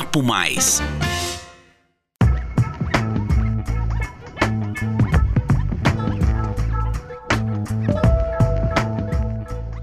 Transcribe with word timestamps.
Papo 0.00 0.22
Mais. 0.22 0.80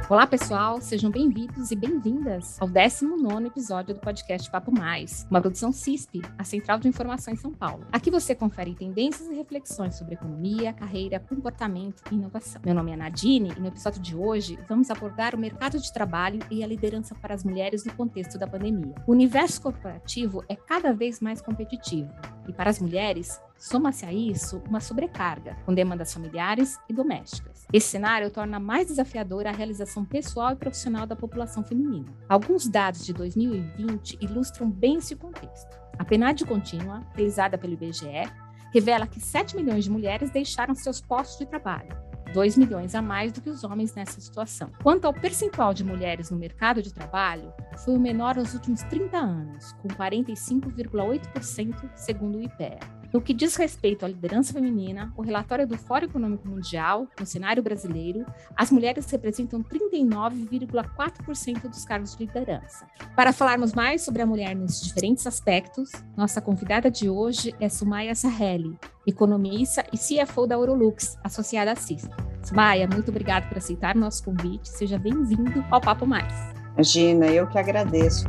Olá, 0.10 0.26
pessoal, 0.26 0.80
sejam 0.80 1.12
bem-vindos 1.12 1.70
e 1.70 1.76
bem-vindas 1.76 2.62
ao 2.62 2.68
19 2.70 3.48
episódio 3.48 3.94
do 3.94 4.00
podcast 4.00 4.50
Papo 4.50 4.72
Mais, 4.72 5.28
uma 5.30 5.42
produção 5.42 5.70
CISP, 5.74 6.22
a 6.38 6.46
Central 6.46 6.80
de 6.80 6.88
Informação 6.88 7.34
em 7.34 7.36
São 7.36 7.52
Paulo. 7.52 7.86
Aqui 7.92 8.10
você 8.10 8.34
confere 8.34 8.74
tendências 8.74 9.30
e 9.30 9.36
reflexões 9.36 9.96
sobre 9.96 10.14
economia, 10.14 10.72
carreira, 10.72 11.20
comportamento 11.20 12.02
e 12.10 12.16
inovação. 12.16 12.62
Meu 12.64 12.74
nome 12.74 12.94
é 12.94 12.96
Nadine 12.96 13.52
e 13.58 13.60
no 13.60 13.68
episódio 13.68 14.02
de 14.02 14.16
hoje 14.16 14.58
vamos 14.66 14.90
abordar 14.90 15.36
o 15.36 15.38
mercado 15.38 15.78
de 15.78 15.92
trabalho 15.92 16.40
e 16.50 16.64
a 16.64 16.68
liderança 16.68 17.14
para 17.14 17.36
as 17.36 17.44
mulheres 17.44 17.84
no 17.84 17.94
contexto 17.94 18.40
da 18.40 18.48
pandemia. 18.48 18.96
O 19.06 19.12
universo 19.12 19.62
corporativo 19.62 20.42
é 20.48 20.56
cada 20.56 20.94
vez 20.94 21.20
mais 21.20 21.42
competitivo 21.42 22.10
e 22.48 22.54
para 22.54 22.70
as 22.70 22.80
mulheres, 22.80 23.42
Soma-se 23.58 24.06
a 24.06 24.14
isso 24.14 24.62
uma 24.68 24.80
sobrecarga, 24.80 25.58
com 25.66 25.74
demandas 25.74 26.14
familiares 26.14 26.78
e 26.88 26.94
domésticas. 26.94 27.66
Esse 27.74 27.88
cenário 27.88 28.30
torna 28.30 28.60
mais 28.60 28.86
desafiadora 28.88 29.50
a 29.50 29.54
realização 29.54 30.06
pessoal 30.06 30.52
e 30.52 30.56
profissional 30.56 31.08
da 31.08 31.16
população 31.16 31.64
feminina. 31.64 32.14
Alguns 32.30 32.68
dados 32.68 33.04
de 33.06 33.14
2020 33.14 34.20
ilustram 34.22 34.70
bem 34.70 34.98
esse 34.98 35.16
contexto. 35.16 35.76
A 35.98 36.06
PNAD 36.06 36.46
contínua, 36.46 37.02
realizada 37.16 37.58
pelo 37.58 37.74
IBGE, 37.74 38.32
revela 38.72 39.08
que 39.08 39.20
7 39.20 39.56
milhões 39.56 39.86
de 39.86 39.90
mulheres 39.90 40.30
deixaram 40.30 40.76
seus 40.76 41.02
postos 41.02 41.40
de 41.40 41.48
trabalho, 41.48 41.98
2 42.34 42.58
milhões 42.58 42.94
a 42.94 43.02
mais 43.02 43.32
do 43.32 43.42
que 43.42 43.50
os 43.50 43.64
homens 43.64 43.96
nessa 43.96 44.22
situação. 44.22 44.70
Quanto 44.84 45.06
ao 45.06 45.14
percentual 45.14 45.74
de 45.74 45.84
mulheres 45.84 46.30
no 46.30 46.38
mercado 46.38 46.84
de 46.84 46.94
trabalho, 46.94 47.52
foi 47.84 47.96
o 47.96 48.00
menor 48.00 48.36
nos 48.36 48.54
últimos 48.54 48.84
30 48.84 49.18
anos, 49.18 49.74
com 49.82 49.88
45,8% 49.88 51.90
segundo 51.96 52.38
o 52.38 52.44
IPEA. 52.44 52.97
No 53.14 53.22
que 53.22 53.34
diz 53.34 53.56
respeito 53.56 54.06
à 54.06 54.08
liderança 54.08 54.54
feminina, 54.54 55.14
o 55.16 55.22
relatório 55.22 55.66
do 55.66 55.78
Fórum 55.78 56.06
Econômico 56.06 56.48
Mundial, 56.48 57.08
no 57.20 57.26
cenário 57.26 57.64
brasileiro, 57.64 58.26
as 58.56 58.70
mulheres 58.70 59.10
representam 59.10 59.64
39,4% 59.64 61.70
dos 61.70 61.86
cargos 61.86 62.16
de 62.16 62.26
liderança. 62.26 62.86
Para 63.16 63.32
falarmos 63.32 63.74
mais 63.74 64.02
sobre 64.02 64.22
a 64.22 64.26
mulher 64.26 64.56
nesses 64.56 64.82
diferentes 64.82 65.26
aspectos, 65.26 65.92
nossa 66.18 66.42
convidada 66.42 66.92
de 66.92 67.10
hoje 67.10 67.56
é 67.60 67.70
Sumaya 67.70 68.14
Saheli, 68.14 68.78
economista 69.06 69.86
e 69.94 69.98
CFO 69.98 70.46
da 70.46 70.56
Eurolux, 70.56 71.18
associada 71.24 71.72
à 71.72 71.76
CIS. 71.76 72.10
Sumaya, 72.44 72.88
muito 72.88 73.10
obrigada 73.10 73.48
por 73.48 73.58
aceitar 73.58 73.96
o 73.96 74.00
nosso 74.00 74.24
convite. 74.24 74.68
Seja 74.68 75.00
bem-vindo 75.00 75.64
ao 75.72 75.80
Papo 75.80 76.06
Mais. 76.06 76.34
Imagina, 76.74 77.28
eu 77.28 77.48
que 77.48 77.58
agradeço. 77.58 78.26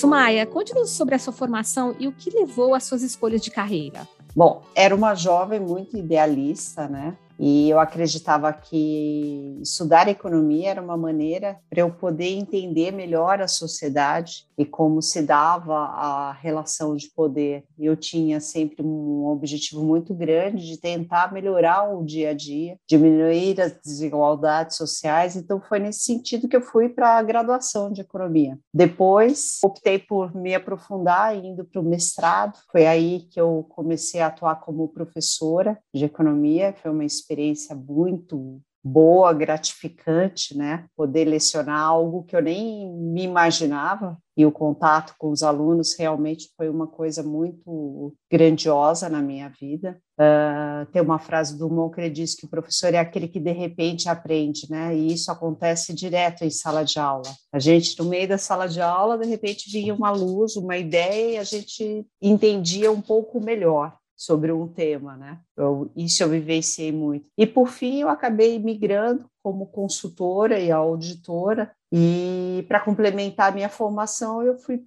Sumaia, 0.00 0.46
conte-nos 0.46 0.92
sobre 0.92 1.14
a 1.14 1.18
sua 1.18 1.30
formação 1.30 1.94
e 1.98 2.08
o 2.08 2.12
que 2.12 2.30
levou 2.30 2.74
às 2.74 2.84
suas 2.84 3.02
escolhas 3.02 3.42
de 3.42 3.50
carreira. 3.50 4.08
Bom, 4.34 4.62
era 4.74 4.94
uma 4.94 5.14
jovem 5.14 5.60
muito 5.60 5.94
idealista, 5.94 6.88
né? 6.88 7.18
E 7.42 7.70
eu 7.70 7.80
acreditava 7.80 8.52
que 8.52 9.58
estudar 9.62 10.08
economia 10.08 10.72
era 10.72 10.82
uma 10.82 10.96
maneira 10.96 11.58
para 11.70 11.80
eu 11.80 11.90
poder 11.90 12.28
entender 12.28 12.92
melhor 12.92 13.40
a 13.40 13.48
sociedade 13.48 14.46
e 14.58 14.64
como 14.66 15.00
se 15.00 15.22
dava 15.22 15.74
a 15.74 16.32
relação 16.32 16.94
de 16.94 17.08
poder. 17.08 17.64
Eu 17.78 17.96
tinha 17.96 18.40
sempre 18.40 18.84
um 18.84 19.26
objetivo 19.26 19.82
muito 19.82 20.12
grande 20.12 20.66
de 20.66 20.76
tentar 20.76 21.32
melhorar 21.32 21.90
o 21.94 22.04
dia 22.04 22.30
a 22.30 22.34
dia, 22.34 22.76
diminuir 22.86 23.58
as 23.58 23.72
desigualdades 23.72 24.76
sociais. 24.76 25.34
Então 25.34 25.62
foi 25.62 25.78
nesse 25.78 26.00
sentido 26.00 26.46
que 26.46 26.56
eu 26.56 26.60
fui 26.60 26.90
para 26.90 27.16
a 27.16 27.22
graduação 27.22 27.90
de 27.90 28.02
economia. 28.02 28.58
Depois 28.72 29.60
optei 29.64 29.98
por 29.98 30.34
me 30.34 30.54
aprofundar 30.54 31.34
indo 31.34 31.64
para 31.64 31.80
o 31.80 31.84
mestrado. 31.84 32.58
Foi 32.70 32.86
aí 32.86 33.20
que 33.30 33.40
eu 33.40 33.64
comecei 33.70 34.20
a 34.20 34.26
atuar 34.26 34.56
como 34.56 34.88
professora 34.88 35.78
de 35.94 36.04
economia. 36.04 36.74
Foi 36.82 36.90
uma 36.90 37.04
experiência 37.04 37.29
experiência 37.30 37.76
muito 37.76 38.60
boa, 38.82 39.32
gratificante, 39.32 40.56
né? 40.56 40.86
Poder 40.96 41.26
lecionar 41.26 41.80
algo 41.80 42.24
que 42.24 42.34
eu 42.34 42.40
nem 42.40 42.90
me 42.90 43.22
imaginava 43.22 44.16
e 44.34 44.46
o 44.46 44.50
contato 44.50 45.14
com 45.18 45.30
os 45.30 45.42
alunos 45.42 45.94
realmente 45.98 46.48
foi 46.56 46.70
uma 46.70 46.86
coisa 46.86 47.22
muito 47.22 48.14
grandiosa 48.32 49.10
na 49.10 49.20
minha 49.20 49.50
vida. 49.50 50.00
Uh, 50.18 50.90
tem 50.92 51.02
uma 51.02 51.18
frase 51.18 51.58
do 51.58 51.68
Mon 51.68 51.90
que 51.90 52.08
diz 52.08 52.34
que 52.34 52.46
o 52.46 52.48
professor 52.48 52.94
é 52.94 52.98
aquele 52.98 53.28
que 53.28 53.38
de 53.38 53.52
repente 53.52 54.08
aprende, 54.08 54.66
né? 54.70 54.96
E 54.96 55.12
isso 55.12 55.30
acontece 55.30 55.92
direto 55.92 56.42
em 56.42 56.50
sala 56.50 56.82
de 56.82 56.98
aula. 56.98 57.28
A 57.52 57.58
gente, 57.58 57.98
no 57.98 58.06
meio 58.06 58.28
da 58.28 58.38
sala 58.38 58.66
de 58.66 58.80
aula, 58.80 59.18
de 59.18 59.26
repente 59.26 59.70
vinha 59.70 59.94
uma 59.94 60.10
luz, 60.10 60.56
uma 60.56 60.78
ideia 60.78 61.34
e 61.34 61.38
a 61.38 61.44
gente 61.44 62.06
entendia 62.22 62.90
um 62.90 63.02
pouco 63.02 63.38
melhor 63.42 63.99
sobre 64.20 64.52
um 64.52 64.68
tema, 64.68 65.16
né? 65.16 65.40
Eu, 65.56 65.90
isso 65.96 66.22
eu 66.22 66.28
vivenciei 66.28 66.92
muito. 66.92 67.24
E 67.38 67.46
por 67.46 67.68
fim 67.68 68.02
eu 68.02 68.10
acabei 68.10 68.58
migrando 68.58 69.24
como 69.42 69.64
consultora 69.64 70.60
e 70.60 70.70
auditora 70.70 71.72
e 71.90 72.62
para 72.68 72.80
complementar 72.80 73.50
a 73.50 73.54
minha 73.54 73.70
formação 73.70 74.42
eu 74.42 74.58
fui 74.58 74.78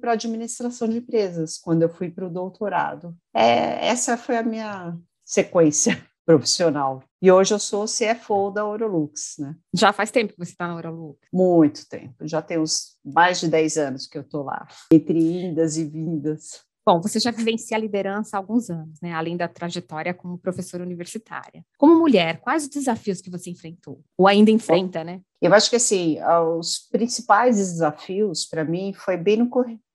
para 0.00 0.12
administração 0.12 0.88
de 0.88 0.96
empresas 0.96 1.58
quando 1.58 1.82
eu 1.82 1.90
fui 1.90 2.10
para 2.10 2.26
o 2.26 2.30
doutorado. 2.30 3.14
É, 3.34 3.86
essa 3.86 4.16
foi 4.16 4.38
a 4.38 4.42
minha 4.42 4.96
sequência 5.22 6.02
profissional. 6.24 7.02
E 7.20 7.30
hoje 7.30 7.52
eu 7.52 7.58
sou 7.58 7.84
CFO 7.84 8.50
da 8.50 8.66
Orolux, 8.66 9.34
né? 9.38 9.54
Já 9.74 9.92
faz 9.92 10.10
tempo 10.10 10.32
que 10.32 10.38
você 10.38 10.52
está 10.52 10.66
na 10.66 10.76
Orolux? 10.76 11.18
Muito 11.30 11.86
tempo. 11.86 12.14
Já 12.26 12.40
tem 12.40 12.58
uns 12.58 12.96
mais 13.04 13.40
de 13.40 13.48
10 13.48 13.76
anos 13.76 14.06
que 14.06 14.16
eu 14.16 14.22
estou 14.22 14.42
lá, 14.42 14.66
entre 14.90 15.18
indas 15.18 15.76
e 15.76 15.84
vindas. 15.84 16.64
Bom, 16.86 17.00
você 17.00 17.18
já 17.18 17.30
vivencia 17.30 17.76
a 17.76 17.80
liderança 17.80 18.36
há 18.36 18.38
alguns 18.38 18.68
anos, 18.68 19.00
né? 19.00 19.12
Além 19.12 19.36
da 19.36 19.48
trajetória 19.48 20.12
como 20.12 20.36
professora 20.36 20.82
universitária. 20.82 21.64
Como 21.78 21.98
mulher, 21.98 22.40
quais 22.40 22.64
os 22.64 22.68
desafios 22.68 23.22
que 23.22 23.30
você 23.30 23.48
enfrentou? 23.48 24.00
Ou 24.18 24.28
ainda 24.28 24.50
enfrenta, 24.50 25.02
né? 25.02 25.20
Eu 25.40 25.54
acho 25.54 25.70
que 25.70 25.76
assim, 25.76 26.18
os 26.58 26.78
principais 26.90 27.56
desafios 27.56 28.44
para 28.44 28.64
mim 28.64 28.92
foi 28.92 29.16
bem 29.16 29.38
no 29.38 29.48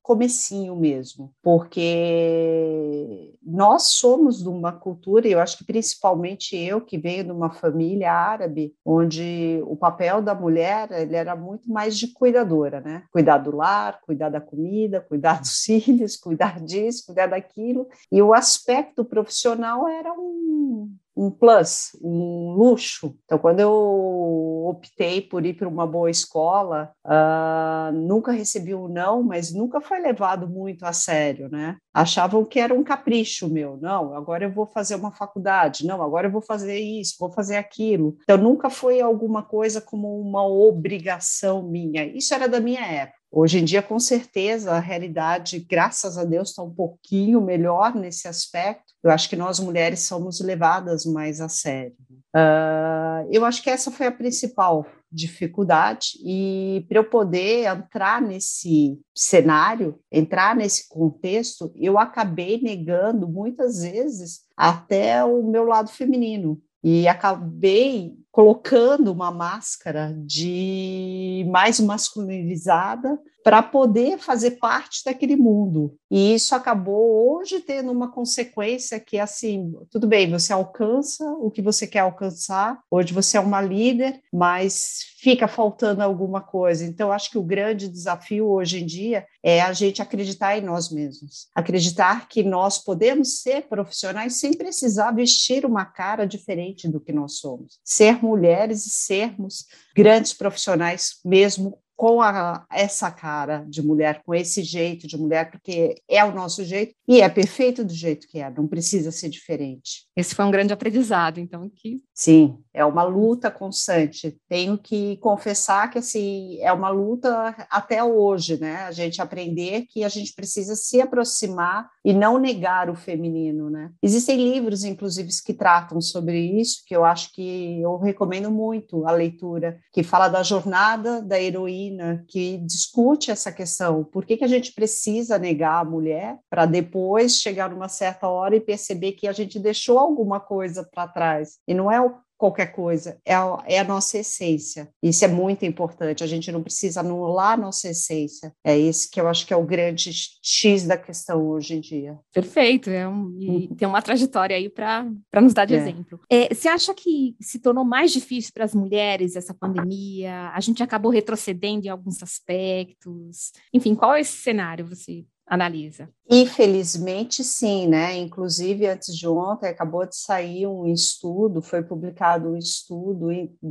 comecinho 0.09 0.75
mesmo, 0.75 1.31
porque 1.43 3.35
nós 3.43 3.83
somos 3.91 4.41
de 4.41 4.49
uma 4.49 4.71
cultura, 4.71 5.27
e 5.27 5.33
eu 5.33 5.39
acho 5.39 5.59
que 5.59 5.63
principalmente 5.63 6.57
eu 6.57 6.81
que 6.81 6.97
venho 6.97 7.25
de 7.25 7.31
uma 7.31 7.51
família 7.51 8.11
árabe, 8.11 8.73
onde 8.83 9.61
o 9.67 9.75
papel 9.75 10.19
da 10.19 10.33
mulher 10.33 10.91
ele 10.93 11.15
era 11.15 11.35
muito 11.35 11.71
mais 11.71 11.95
de 11.95 12.07
cuidadora, 12.07 12.81
né? 12.81 13.03
Cuidar 13.11 13.37
do 13.37 13.55
lar, 13.55 14.01
cuidar 14.01 14.29
da 14.29 14.41
comida, 14.41 14.99
cuidar 15.07 15.41
dos 15.41 15.61
filhos, 15.61 16.17
cuidar 16.17 16.59
disso, 16.59 17.05
cuidar 17.05 17.27
daquilo, 17.27 17.87
e 18.11 18.19
o 18.19 18.33
aspecto 18.33 19.05
profissional 19.05 19.87
era 19.87 20.11
um 20.11 20.91
um 21.19 21.29
plus, 21.29 21.91
um 22.01 22.53
luxo. 22.53 23.13
Então, 23.25 23.37
quando 23.37 23.59
eu 23.59 24.65
optei 24.69 25.19
por 25.19 25.45
ir 25.45 25.53
para 25.53 25.67
uma 25.67 25.85
boa 25.85 26.09
escola, 26.09 26.91
uh, 27.05 27.91
nunca 27.91 28.31
recebi 28.31 28.73
um 28.73 28.87
não, 28.87 29.21
mas 29.21 29.53
nunca 29.53 29.81
foi 29.81 29.99
levado 29.99 30.47
muito 30.47 30.85
a 30.85 30.93
sério, 30.93 31.49
né? 31.49 31.75
Achavam 31.93 32.45
que 32.45 32.57
era 32.57 32.73
um 32.73 32.83
capricho 32.83 33.49
meu. 33.49 33.77
Não, 33.81 34.15
agora 34.15 34.45
eu 34.45 34.51
vou 34.51 34.65
fazer 34.65 34.95
uma 34.95 35.11
faculdade. 35.11 35.85
Não, 35.85 36.01
agora 36.01 36.27
eu 36.27 36.31
vou 36.31 36.41
fazer 36.41 36.79
isso, 36.79 37.17
vou 37.19 37.31
fazer 37.31 37.57
aquilo. 37.57 38.15
Então, 38.23 38.37
nunca 38.37 38.69
foi 38.69 39.01
alguma 39.01 39.43
coisa 39.43 39.81
como 39.81 40.21
uma 40.21 40.47
obrigação 40.47 41.63
minha. 41.63 42.05
Isso 42.05 42.33
era 42.33 42.47
da 42.47 42.61
minha 42.61 42.85
época. 42.85 43.18
Hoje 43.31 43.59
em 43.59 43.63
dia, 43.63 43.81
com 43.83 43.99
certeza, 43.99 44.71
a 44.71 44.79
realidade, 44.79 45.59
graças 45.59 46.17
a 46.17 46.23
Deus, 46.23 46.49
está 46.49 46.63
um 46.63 46.73
pouquinho 46.73 47.39
melhor 47.39 47.93
nesse 47.93 48.27
aspecto. 48.27 48.93
Eu 49.03 49.11
acho 49.11 49.29
que 49.29 49.35
nós 49.35 49.59
mulheres 49.59 50.01
somos 50.01 50.39
levadas 50.41 51.05
mais 51.05 51.39
a 51.39 51.47
sério. 51.47 51.95
Uh, 52.35 53.29
eu 53.31 53.45
acho 53.45 53.61
que 53.61 53.69
essa 53.69 53.91
foi 53.91 54.07
a 54.07 54.11
principal 54.11 54.85
dificuldade 55.11 56.11
e 56.23 56.85
para 56.87 56.99
eu 56.99 57.03
poder 57.03 57.65
entrar 57.65 58.21
nesse 58.21 58.99
cenário, 59.15 59.99
entrar 60.11 60.55
nesse 60.55 60.87
contexto, 60.87 61.71
eu 61.75 61.97
acabei 61.97 62.61
negando 62.61 63.27
muitas 63.27 63.81
vezes 63.81 64.41
até 64.55 65.23
o 65.23 65.43
meu 65.43 65.65
lado 65.65 65.89
feminino 65.89 66.61
e 66.83 67.07
acabei 67.07 68.13
colocando 68.31 69.11
uma 69.11 69.31
máscara 69.31 70.13
de 70.25 71.45
mais 71.49 71.79
masculinizada 71.79 73.19
para 73.43 73.63
poder 73.63 74.17
fazer 74.19 74.51
parte 74.51 75.03
daquele 75.03 75.35
mundo. 75.35 75.95
E 76.11 76.35
isso 76.35 76.53
acabou 76.53 77.37
hoje 77.37 77.59
tendo 77.61 77.91
uma 77.91 78.11
consequência 78.11 78.99
que, 78.99 79.17
assim, 79.17 79.73
tudo 79.89 80.07
bem, 80.07 80.29
você 80.29 80.51
alcança 80.51 81.23
o 81.39 81.49
que 81.49 81.61
você 81.61 81.87
quer 81.87 81.99
alcançar, 81.99 82.79
hoje 82.91 83.13
você 83.13 83.37
é 83.37 83.39
uma 83.39 83.61
líder, 83.61 84.21
mas 84.31 84.99
fica 85.19 85.47
faltando 85.47 86.01
alguma 86.01 86.41
coisa. 86.41 86.85
Então, 86.85 87.11
acho 87.11 87.29
que 87.29 87.37
o 87.37 87.43
grande 87.43 87.87
desafio 87.87 88.47
hoje 88.49 88.81
em 88.81 88.85
dia 88.85 89.25
é 89.43 89.61
a 89.61 89.73
gente 89.73 90.01
acreditar 90.01 90.57
em 90.57 90.61
nós 90.61 90.91
mesmos, 90.91 91.47
acreditar 91.55 92.27
que 92.27 92.43
nós 92.43 92.77
podemos 92.77 93.41
ser 93.41 93.67
profissionais 93.67 94.39
sem 94.39 94.53
precisar 94.53 95.11
vestir 95.11 95.65
uma 95.65 95.85
cara 95.85 96.25
diferente 96.25 96.87
do 96.87 96.99
que 96.99 97.11
nós 97.11 97.37
somos, 97.37 97.79
ser 97.83 98.18
mulheres 98.25 98.85
e 98.85 98.89
sermos 98.89 99.65
grandes 99.95 100.33
profissionais 100.33 101.19
mesmo 101.23 101.79
com 101.99 102.21
a, 102.21 102.65
essa 102.71 103.11
cara 103.11 103.65
de 103.67 103.81
mulher, 103.81 104.23
com 104.25 104.33
esse 104.33 104.63
jeito 104.63 105.05
de 105.05 105.17
mulher, 105.17 105.51
porque 105.51 106.01
é 106.07 106.23
o 106.23 106.33
nosso 106.33 106.63
jeito 106.63 106.95
e 107.05 107.19
é 107.19 107.27
perfeito 107.27 107.83
do 107.83 107.93
jeito 107.93 108.25
que 108.25 108.39
é, 108.39 108.49
não 108.49 108.65
precisa 108.65 109.11
ser 109.11 109.27
diferente. 109.27 110.07
Esse 110.15 110.33
foi 110.33 110.45
um 110.45 110.51
grande 110.51 110.71
aprendizado, 110.71 111.41
então 111.41 111.69
que 111.75 112.01
sim, 112.19 112.57
é 112.73 112.85
uma 112.85 113.03
luta 113.03 113.49
constante. 113.49 114.37
Tenho 114.47 114.77
que 114.77 115.17
confessar 115.17 115.89
que 115.89 115.99
assim 115.99 116.57
é 116.61 116.71
uma 116.71 116.89
luta 116.89 117.55
até 117.69 118.03
hoje, 118.03 118.59
né? 118.59 118.83
A 118.83 118.91
gente 118.91 119.21
aprender 119.21 119.85
que 119.89 120.03
a 120.03 120.09
gente 120.09 120.33
precisa 120.33 120.75
se 120.75 121.01
aproximar 121.01 121.89
e 122.05 122.13
não 122.13 122.37
negar 122.37 122.89
o 122.89 122.95
feminino, 122.95 123.69
né? 123.69 123.91
Existem 124.01 124.37
livros, 124.37 124.83
inclusive, 124.83 125.29
que 125.45 125.53
tratam 125.53 125.99
sobre 125.99 126.39
isso, 126.39 126.83
que 126.85 126.95
eu 126.95 127.03
acho 127.03 127.33
que 127.33 127.81
eu 127.81 127.97
recomendo 127.97 128.51
muito 128.51 129.05
a 129.05 129.11
leitura, 129.11 129.79
que 129.91 130.03
fala 130.03 130.27
da 130.27 130.43
jornada 130.43 131.21
da 131.21 131.39
heroína 131.39 132.23
que 132.27 132.57
discute 132.59 133.31
essa 133.31 133.51
questão. 133.51 134.03
Por 134.03 134.25
que, 134.25 134.37
que 134.37 134.43
a 134.43 134.47
gente 134.47 134.73
precisa 134.73 135.37
negar 135.37 135.81
a 135.81 135.85
mulher 135.85 136.37
para 136.49 136.65
depois 136.65 137.37
chegar 137.37 137.69
numa 137.69 137.89
certa 137.89 138.27
hora 138.27 138.55
e 138.55 138.61
perceber 138.61 139.13
que 139.13 139.27
a 139.27 139.31
gente 139.31 139.59
deixou 139.59 139.97
alguma 139.99 140.39
coisa 140.39 140.83
para 140.83 141.07
trás? 141.07 141.57
E 141.67 141.73
não 141.73 141.91
é 141.91 141.99
qualquer 142.39 142.67
coisa, 142.67 143.19
é 143.25 143.35
a, 143.35 143.61
é 143.67 143.79
a, 143.79 143.83
nossa 143.83 144.17
essência. 144.17 144.89
Isso 145.03 145.25
é 145.25 145.27
muito 145.27 145.65
importante, 145.65 146.23
a 146.23 146.27
gente 146.27 146.49
não 146.53 146.63
precisa 146.63 147.01
anular 147.01 147.51
a 147.51 147.57
nossa 147.57 147.89
essência. 147.89 148.53
É 148.63 148.79
esse 148.79 149.11
que 149.11 149.19
eu 149.19 149.27
acho 149.27 149.45
que 149.45 149.53
é 149.53 149.57
o 149.57 149.65
grande 149.65 150.09
X 150.41 150.87
da 150.87 150.97
questão 150.97 151.45
hoje 151.49 151.75
em 151.75 151.81
dia. 151.81 152.17
Perfeito, 152.33 152.89
é 152.89 153.05
um, 153.05 153.35
e 153.37 153.49
uhum. 153.49 153.75
tem 153.75 153.85
uma 153.85 154.01
trajetória 154.01 154.55
aí 154.55 154.69
para 154.69 155.05
nos 155.41 155.53
dar 155.53 155.65
de 155.65 155.75
é. 155.75 155.77
exemplo. 155.77 156.17
É, 156.31 156.53
você 156.53 156.69
acha 156.69 156.93
que 156.93 157.35
se 157.41 157.59
tornou 157.59 157.83
mais 157.83 158.13
difícil 158.13 158.53
para 158.53 158.63
as 158.63 158.73
mulheres 158.73 159.35
essa 159.35 159.53
pandemia? 159.53 160.49
A 160.53 160.61
gente 160.61 160.81
acabou 160.81 161.11
retrocedendo 161.11 161.87
em 161.87 161.89
alguns 161.89 162.23
aspectos? 162.23 163.51
Enfim, 163.73 163.93
qual 163.95 164.15
é 164.15 164.21
esse 164.21 164.37
cenário 164.37 164.85
você 164.85 165.25
analisa? 165.49 166.07
Infelizmente, 166.29 167.43
sim, 167.43 167.87
né? 167.87 168.15
Inclusive, 168.17 168.85
antes 168.87 169.15
de 169.15 169.27
ontem, 169.27 169.67
acabou 169.67 170.05
de 170.05 170.15
sair 170.15 170.67
um 170.67 170.85
estudo, 170.85 171.59
foi 171.59 171.81
publicado 171.81 172.49
um 172.49 172.55
estudo 172.55 173.29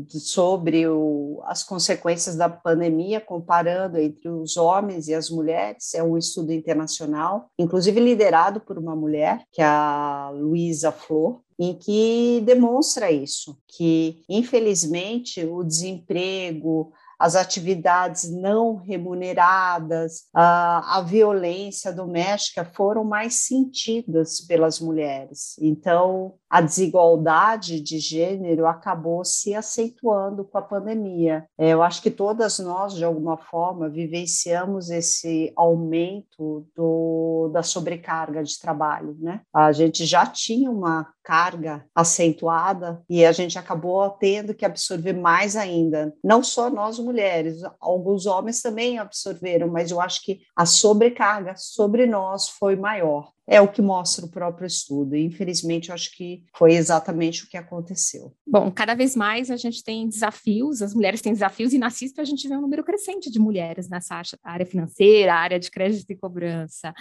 sobre 0.09 0.89
o, 0.89 1.41
as 1.45 1.63
consequências 1.63 2.35
da 2.35 2.49
pandemia, 2.49 3.21
comparando 3.21 3.97
entre 3.97 4.29
os 4.29 4.57
homens 4.57 5.07
e 5.07 5.15
as 5.15 5.31
mulheres. 5.31 5.95
É 5.95 6.03
um 6.03 6.19
estudo 6.19 6.53
internacional, 6.53 7.49
inclusive 7.57 8.01
liderado 8.01 8.61
por 8.61 8.77
uma 8.77 8.97
mulher, 8.97 9.45
que 9.53 9.63
é 9.63 9.65
a 9.65 10.31
Luísa 10.35 10.91
Flor, 10.91 11.41
em 11.59 11.75
que 11.75 12.43
demonstra 12.45 13.11
isso, 13.11 13.57
que 13.67 14.23
infelizmente 14.29 15.45
o 15.45 15.63
desemprego, 15.63 16.93
as 17.19 17.35
atividades 17.35 18.31
não 18.31 18.77
remuneradas, 18.77 20.29
a, 20.33 20.99
a 20.99 21.03
violência 21.03 21.93
doméstica 21.93 22.65
foram 22.65 23.05
mais 23.05 23.43
sentidas 23.47 24.41
pelas 24.41 24.79
mulheres. 24.79 25.57
Então, 25.61 26.35
a 26.49 26.61
desigualdade 26.61 27.81
de 27.81 27.99
gênero 27.99 28.67
acabou 28.67 29.25
se 29.25 29.55
acentuando 29.55 30.45
com 30.45 30.59
a 30.59 30.63
pandemia. 30.63 31.45
É, 31.59 31.71
eu 31.71 31.83
acho 31.83 32.01
que 32.01 32.11
todas 32.11 32.59
nós, 32.59 32.95
de 32.95 33.05
alguma 33.05 33.37
forma, 33.37 33.89
vivenciamos 33.89 34.89
esse 34.89 35.53
aumento 35.57 36.67
do, 36.75 37.51
da 37.53 37.63
sobrecarga 37.63 38.43
de 38.43 38.59
trabalho. 38.59 39.17
Né? 39.21 39.41
A 39.53 39.73
gente 39.73 40.07
já 40.07 40.25
tinha 40.25 40.71
uma 40.71 41.09
carga 41.29 41.85
acentuada 41.95 43.05
e 43.07 43.23
a 43.23 43.33
gente 43.33 43.59
acabou 43.59 44.09
tendo 44.09 44.55
que 44.55 44.65
absorver 44.65 45.13
mais 45.13 45.57
ainda. 45.57 46.15
Não 46.25 46.43
só 46.43 46.71
nós 46.71 46.99
mulheres, 46.99 47.61
alguns 47.79 48.25
homens 48.25 48.63
também 48.63 48.99
absorveram, 48.99 49.69
mas 49.69 49.91
eu 49.91 50.01
acho 50.01 50.25
que 50.25 50.41
a 50.57 50.65
sobrecarga 50.65 51.53
sobre 51.55 52.07
nós 52.07 52.49
foi 52.49 52.77
maior 52.77 53.31
é 53.49 53.61
o 53.63 53.69
que 53.69 53.81
mostra 53.81 54.27
o 54.27 54.31
próprio 54.31 54.67
estudo. 54.67 55.17
E, 55.17 55.25
infelizmente, 55.25 55.89
eu 55.89 55.95
acho 55.95 56.15
que 56.15 56.45
foi 56.55 56.75
exatamente 56.75 57.45
o 57.45 57.49
que 57.49 57.57
aconteceu. 57.57 58.35
Bom, 58.47 58.71
cada 58.71 58.95
vez 58.95 59.17
mais 59.17 59.51
a 59.51 59.57
gente 59.57 59.83
tem 59.83 60.07
desafios, 60.07 60.83
as 60.83 60.95
mulheres 60.95 61.23
têm 61.23 61.33
desafios, 61.33 61.73
e 61.73 61.79
na 61.79 61.89
CISP 61.89 62.21
a 62.21 62.25
gente 62.25 62.47
vê 62.47 62.55
um 62.55 62.61
número 62.61 62.85
crescente 62.85 63.31
de 63.31 63.39
mulheres 63.39 63.89
nessa 63.89 64.21
área 64.45 64.67
financeira, 64.67 65.35
área 65.35 65.59
de 65.59 65.71
crédito 65.71 66.11
e 66.11 66.17
cobrança. 66.17 66.93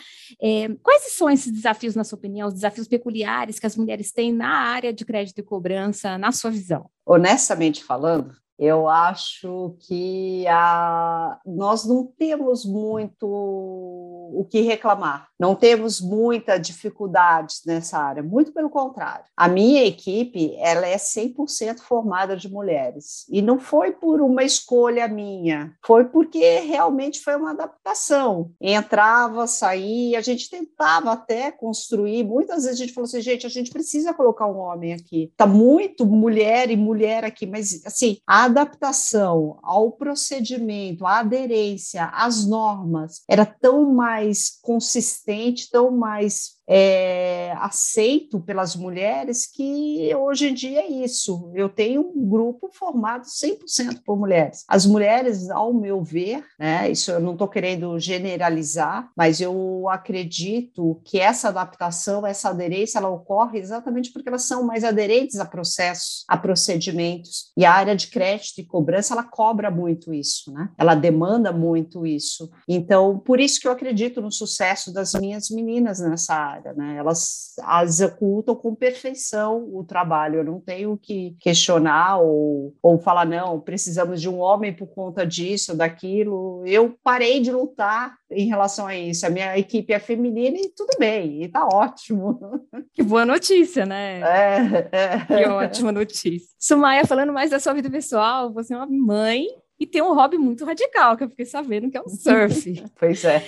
É, 0.41 0.69
quais 0.81 1.03
são 1.11 1.29
esses 1.29 1.51
desafios, 1.51 1.95
na 1.95 2.05
sua 2.05 2.17
opinião, 2.17 2.47
os 2.47 2.53
desafios 2.53 2.87
peculiares 2.87 3.59
que 3.59 3.65
as 3.65 3.75
mulheres 3.75 4.13
têm 4.13 4.31
na 4.31 4.49
área 4.49 4.93
de 4.93 5.03
crédito 5.03 5.39
e 5.39 5.43
cobrança, 5.43 6.17
na 6.17 6.31
sua 6.31 6.49
visão? 6.49 6.89
Honestamente 7.05 7.83
falando, 7.83 8.33
eu 8.57 8.87
acho 8.87 9.75
que 9.81 10.47
a, 10.47 11.39
nós 11.45 11.85
não 11.85 12.05
temos 12.17 12.65
muito 12.65 14.06
o 14.33 14.45
que 14.45 14.61
reclamar, 14.61 15.27
não 15.39 15.55
temos 15.55 16.01
muita 16.01 16.57
dificuldade 16.57 17.55
nessa 17.65 17.97
área, 17.97 18.23
muito 18.23 18.51
pelo 18.51 18.69
contrário. 18.69 19.25
A 19.35 19.47
minha 19.47 19.83
equipe 19.85 20.55
ela 20.57 20.87
é 20.87 20.97
100% 20.97 21.79
formada 21.79 22.35
de 22.35 22.49
mulheres 22.49 23.25
e 23.29 23.41
não 23.41 23.59
foi 23.59 23.91
por 23.91 24.21
uma 24.21 24.43
escolha 24.43 25.07
minha, 25.07 25.73
foi 25.85 26.05
porque 26.05 26.59
realmente 26.59 27.21
foi 27.21 27.35
uma 27.35 27.51
adaptação. 27.51 28.51
Entrava, 28.59 29.45
saía, 29.47 30.17
a 30.17 30.21
gente 30.21 30.49
tentava 30.49 31.11
até 31.11 31.51
construir, 31.51 32.23
muitas 32.23 32.63
vezes 32.63 32.79
a 32.79 32.83
gente 32.83 32.93
falou 32.93 33.05
assim, 33.05 33.21
gente, 33.21 33.45
a 33.45 33.49
gente 33.49 33.71
precisa 33.71 34.13
colocar 34.13 34.47
um 34.47 34.57
homem 34.57 34.93
aqui. 34.93 35.31
Tá 35.37 35.45
muito 35.45 36.05
mulher 36.05 36.69
e 36.71 36.75
mulher 36.75 37.23
aqui, 37.23 37.45
mas 37.45 37.85
assim, 37.85 38.17
a 38.25 38.45
adaptação 38.45 39.59
ao 39.61 39.91
procedimento, 39.91 41.05
à 41.05 41.19
aderência, 41.19 42.05
às 42.05 42.45
normas, 42.45 43.21
era 43.29 43.45
tão 43.45 43.93
mais 44.17 44.57
consistente, 44.61 45.69
tão 45.69 45.91
mais 45.91 46.56
é, 46.67 47.53
aceito 47.59 48.39
pelas 48.41 48.75
mulheres 48.75 49.45
que 49.45 50.13
hoje 50.13 50.49
em 50.49 50.53
dia 50.53 50.81
é 50.81 50.87
isso. 50.87 51.49
Eu 51.55 51.69
tenho 51.69 52.01
um 52.01 52.27
grupo 52.27 52.69
formado 52.73 53.23
100% 53.25 54.01
por 54.05 54.17
mulheres. 54.17 54.65
As 54.67 54.85
mulheres, 54.85 55.49
ao 55.49 55.73
meu 55.73 56.03
ver, 56.03 56.43
né, 56.59 56.89
isso 56.91 57.09
eu 57.11 57.19
não 57.19 57.33
estou 57.33 57.47
querendo 57.47 57.97
generalizar, 57.99 59.09
mas 59.15 59.39
eu 59.39 59.87
acredito 59.89 61.01
que 61.05 61.19
essa 61.19 61.47
adaptação, 61.47 62.25
essa 62.27 62.49
aderência, 62.49 62.99
ela 62.99 63.09
ocorre 63.09 63.59
exatamente 63.59 64.11
porque 64.11 64.27
elas 64.27 64.43
são 64.43 64.63
mais 64.63 64.83
aderentes 64.83 65.39
a 65.39 65.45
processos, 65.45 66.25
a 66.27 66.37
procedimentos. 66.37 67.51
E 67.55 67.63
a 67.63 67.71
área 67.71 67.95
de 67.95 68.07
crédito 68.07 68.59
e 68.59 68.65
cobrança, 68.65 69.13
ela 69.13 69.23
cobra 69.23 69.71
muito 69.71 70.13
isso, 70.13 70.51
né? 70.51 70.69
Ela 70.77 70.95
demanda 70.95 71.51
muito 71.51 72.05
isso. 72.05 72.49
Então, 72.67 73.19
por 73.19 73.39
isso 73.39 73.59
que 73.59 73.67
eu 73.67 73.71
acredito 73.71 74.21
no 74.21 74.31
sucesso 74.31 74.93
das 74.93 75.13
minhas 75.13 75.49
meninas 75.49 75.99
nessa 75.99 76.33
área 76.33 76.56
área, 76.57 76.73
né? 76.73 76.97
Elas 76.97 77.55
executam 77.83 78.55
com 78.55 78.75
perfeição 78.75 79.67
o 79.73 79.83
trabalho. 79.83 80.39
Eu 80.39 80.43
não 80.43 80.59
tenho 80.59 80.97
que 80.97 81.35
questionar 81.39 82.17
ou, 82.17 82.75
ou 82.81 82.99
falar, 82.99 83.25
não, 83.25 83.59
precisamos 83.59 84.21
de 84.21 84.29
um 84.29 84.39
homem 84.39 84.73
por 84.73 84.87
conta 84.87 85.25
disso, 85.25 85.75
daquilo. 85.75 86.63
Eu 86.65 86.97
parei 87.03 87.39
de 87.39 87.51
lutar 87.51 88.15
em 88.29 88.47
relação 88.47 88.87
a 88.87 88.95
isso. 88.95 89.25
A 89.25 89.29
minha 89.29 89.57
equipe 89.57 89.93
é 89.93 89.99
feminina 89.99 90.57
e 90.57 90.69
tudo 90.69 90.97
bem, 90.99 91.43
e 91.43 91.47
tá 91.47 91.65
ótimo. 91.65 92.39
Que 92.93 93.03
boa 93.03 93.25
notícia, 93.25 93.85
né? 93.85 94.21
É, 94.21 94.89
é. 94.91 95.25
Que 95.25 95.47
ótima 95.47 95.91
notícia. 95.91 96.49
Sumaya, 96.57 97.05
falando 97.05 97.31
mais 97.31 97.51
da 97.51 97.59
sua 97.59 97.73
vida 97.73 97.91
pessoal, 97.91 98.51
você 98.51 98.73
é 98.73 98.77
uma 98.77 98.87
mãe 98.87 99.45
e 99.79 99.85
tem 99.85 100.01
um 100.01 100.13
hobby 100.13 100.37
muito 100.37 100.65
radical, 100.65 101.15
que 101.15 101.23
eu 101.23 101.29
fiquei 101.29 101.45
sabendo, 101.45 101.89
que 101.89 101.97
é 101.97 102.01
o 102.01 102.09
surf. 102.09 102.83
pois 102.99 103.23
é. 103.23 103.43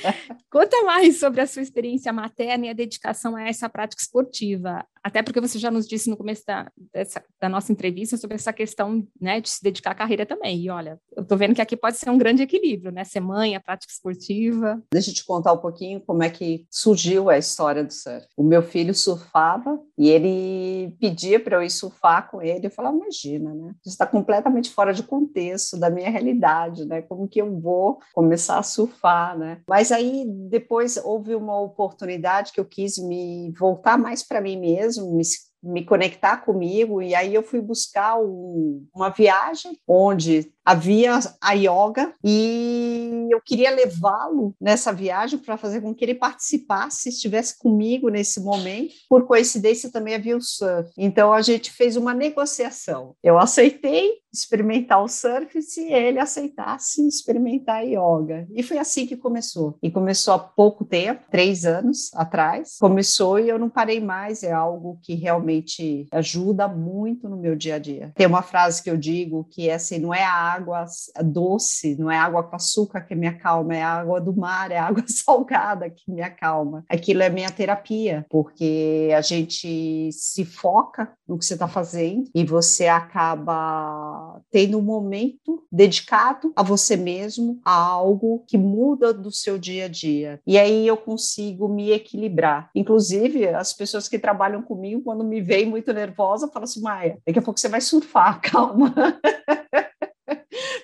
Conta 0.49 0.83
mais 0.83 1.19
sobre 1.19 1.41
a 1.41 1.47
sua 1.47 1.61
experiência 1.61 2.13
materna 2.13 2.67
e 2.67 2.69
a 2.69 2.73
dedicação 2.73 3.35
a 3.35 3.47
essa 3.47 3.67
prática 3.67 4.01
esportiva. 4.01 4.85
Até 5.03 5.21
porque 5.21 5.41
você 5.41 5.57
já 5.57 5.71
nos 5.71 5.87
disse 5.87 6.09
no 6.09 6.17
começo 6.17 6.43
da, 6.45 6.71
dessa, 6.93 7.23
da 7.39 7.49
nossa 7.49 7.71
entrevista 7.71 8.17
sobre 8.17 8.35
essa 8.35 8.53
questão 8.53 9.05
né, 9.19 9.39
de 9.41 9.49
se 9.49 9.63
dedicar 9.63 9.91
à 9.91 9.95
carreira 9.95 10.25
também. 10.25 10.59
E 10.59 10.69
olha, 10.69 10.99
eu 11.15 11.23
estou 11.23 11.37
vendo 11.37 11.55
que 11.55 11.61
aqui 11.61 11.75
pode 11.75 11.97
ser 11.97 12.09
um 12.09 12.17
grande 12.17 12.43
equilíbrio, 12.43 12.91
né? 12.91 13.03
Ser 13.03 13.19
mãe, 13.19 13.55
a 13.55 13.59
prática 13.59 13.91
esportiva. 13.91 14.81
Deixa 14.91 15.09
eu 15.09 15.13
te 15.13 15.25
contar 15.25 15.53
um 15.53 15.57
pouquinho 15.57 16.01
como 16.01 16.23
é 16.23 16.29
que 16.29 16.65
surgiu 16.69 17.29
a 17.29 17.37
história 17.37 17.83
do 17.83 17.93
surf. 17.93 18.25
O 18.37 18.43
meu 18.43 18.61
filho 18.61 18.93
surfava 18.93 19.79
e 19.97 20.09
ele 20.09 20.95
pedia 20.99 21.39
para 21.39 21.57
eu 21.57 21.63
ir 21.63 21.69
surfar 21.69 22.29
com 22.29 22.41
ele. 22.41 22.67
Eu 22.67 22.71
falava, 22.71 22.95
imagina, 22.95 23.53
né? 23.53 23.75
Isso 23.85 23.93
está 23.93 24.05
completamente 24.05 24.69
fora 24.69 24.93
de 24.93 25.03
contexto 25.03 25.77
da 25.77 25.89
minha 25.89 26.09
realidade, 26.09 26.85
né? 26.85 27.01
Como 27.01 27.27
que 27.27 27.41
eu 27.41 27.59
vou 27.59 27.99
começar 28.13 28.59
a 28.59 28.63
surfar, 28.63 29.37
né? 29.37 29.61
Mas 29.67 29.91
aí 29.91 30.25
depois 30.49 30.97
houve 30.97 31.35
uma 31.35 31.59
oportunidade 31.59 32.51
que 32.51 32.59
eu 32.59 32.65
quis 32.65 32.97
me 32.97 33.51
voltar 33.57 33.97
mais 33.97 34.23
para 34.23 34.41
mim 34.41 34.57
mesmo, 34.97 35.15
me 35.15 35.23
me 35.61 35.83
conectar 35.83 36.37
comigo 36.37 37.01
e 37.01 37.13
aí 37.13 37.33
eu 37.33 37.43
fui 37.43 37.59
buscar 37.59 38.17
um, 38.17 38.87
uma 38.95 39.09
viagem 39.09 39.77
onde 39.85 40.53
havia 40.69 41.17
a 41.41 41.53
yoga 41.53 42.13
e 42.23 43.27
eu 43.31 43.41
queria 43.41 43.71
levá-lo 43.71 44.53
nessa 44.61 44.93
viagem 44.93 45.39
para 45.39 45.57
fazer 45.57 45.81
com 45.81 45.95
que 45.95 46.05
ele 46.05 46.13
participasse, 46.13 47.09
estivesse 47.09 47.57
comigo 47.57 48.09
nesse 48.09 48.39
momento. 48.39 48.93
Por 49.09 49.25
coincidência, 49.25 49.91
também 49.91 50.13
havia 50.13 50.37
o 50.37 50.41
surf. 50.41 50.91
Então 50.95 51.33
a 51.33 51.41
gente 51.41 51.71
fez 51.71 51.95
uma 51.95 52.13
negociação. 52.13 53.15
Eu 53.23 53.39
aceitei 53.39 54.19
experimentar 54.31 55.03
o 55.03 55.07
surf 55.07 55.59
se 55.61 55.91
ele 55.91 56.19
aceitasse 56.19 57.07
experimentar 57.07 57.83
yoga. 57.83 58.47
E 58.53 58.61
foi 58.61 58.77
assim 58.77 59.07
que 59.07 59.17
começou. 59.17 59.77
E 59.81 59.89
começou 59.89 60.35
há 60.35 60.39
pouco 60.39 60.85
tempo, 60.85 61.23
três 61.31 61.65
anos 61.65 62.11
atrás. 62.13 62.77
Começou 62.79 63.39
e 63.39 63.49
eu 63.49 63.57
não 63.57 63.69
parei 63.69 63.99
mais. 63.99 64.43
É 64.43 64.51
algo 64.51 64.99
que 65.01 65.15
realmente 65.15 66.07
ajuda 66.11 66.67
muito 66.67 67.27
no 67.27 67.37
meu 67.37 67.55
dia 67.55 67.75
a 67.75 67.79
dia. 67.79 68.11
Tem 68.15 68.27
uma 68.27 68.43
frase 68.43 68.83
que 68.83 68.89
eu 68.89 68.97
digo 68.97 69.47
que 69.49 69.67
é 69.67 69.73
assim, 69.73 69.97
não 69.97 70.13
é 70.13 70.23
a 70.23 70.58
água 70.59 70.85
doce, 71.23 71.95
não 71.97 72.11
é 72.11 72.17
água 72.17 72.43
com 72.43 72.55
açúcar 72.55 73.01
que 73.01 73.15
me 73.15 73.27
acalma, 73.27 73.75
é 73.75 73.81
água 73.81 74.19
do 74.19 74.35
mar, 74.35 74.71
é 74.71 74.77
água 74.77 75.03
salgada 75.07 75.89
que 75.89 76.11
me 76.11 76.21
acalma. 76.21 76.83
Aquilo 76.89 77.23
é 77.23 77.29
minha 77.29 77.49
terapia, 77.49 78.25
porque 78.29 79.09
a 79.15 79.21
gente 79.21 80.11
se 80.11 80.45
foca 80.45 81.11
no 81.27 81.37
que 81.37 81.45
você 81.45 81.53
está 81.53 81.67
fazendo 81.67 82.29
e 82.35 82.43
você 82.43 82.87
acaba 82.87 84.41
tendo 84.51 84.77
um 84.77 84.81
momento 84.81 85.63
dedicado 85.71 86.51
a 86.55 86.63
você 86.63 86.95
mesmo, 86.95 87.59
a 87.63 87.73
algo 87.73 88.43
que 88.47 88.57
muda 88.57 89.13
do 89.13 89.31
seu 89.31 89.57
dia 89.57 89.85
a 89.85 89.87
dia. 89.87 90.39
E 90.45 90.57
aí 90.57 90.85
eu 90.85 90.97
consigo 90.97 91.67
me 91.67 91.91
equilibrar. 91.91 92.69
Inclusive, 92.75 93.47
as 93.47 93.73
pessoas 93.73 94.07
que 94.07 94.19
trabalham 94.19 94.61
comigo, 94.61 95.01
quando 95.03 95.23
me 95.23 95.41
veem 95.41 95.65
muito 95.65 95.93
nervosa, 95.93 96.47
falam 96.47 96.65
assim: 96.65 96.81
Maia, 96.81 97.17
daqui 97.25 97.39
a 97.39 97.41
pouco 97.41 97.59
você 97.59 97.69
vai 97.69 97.81
surfar, 97.81 98.41
calma. 98.43 98.93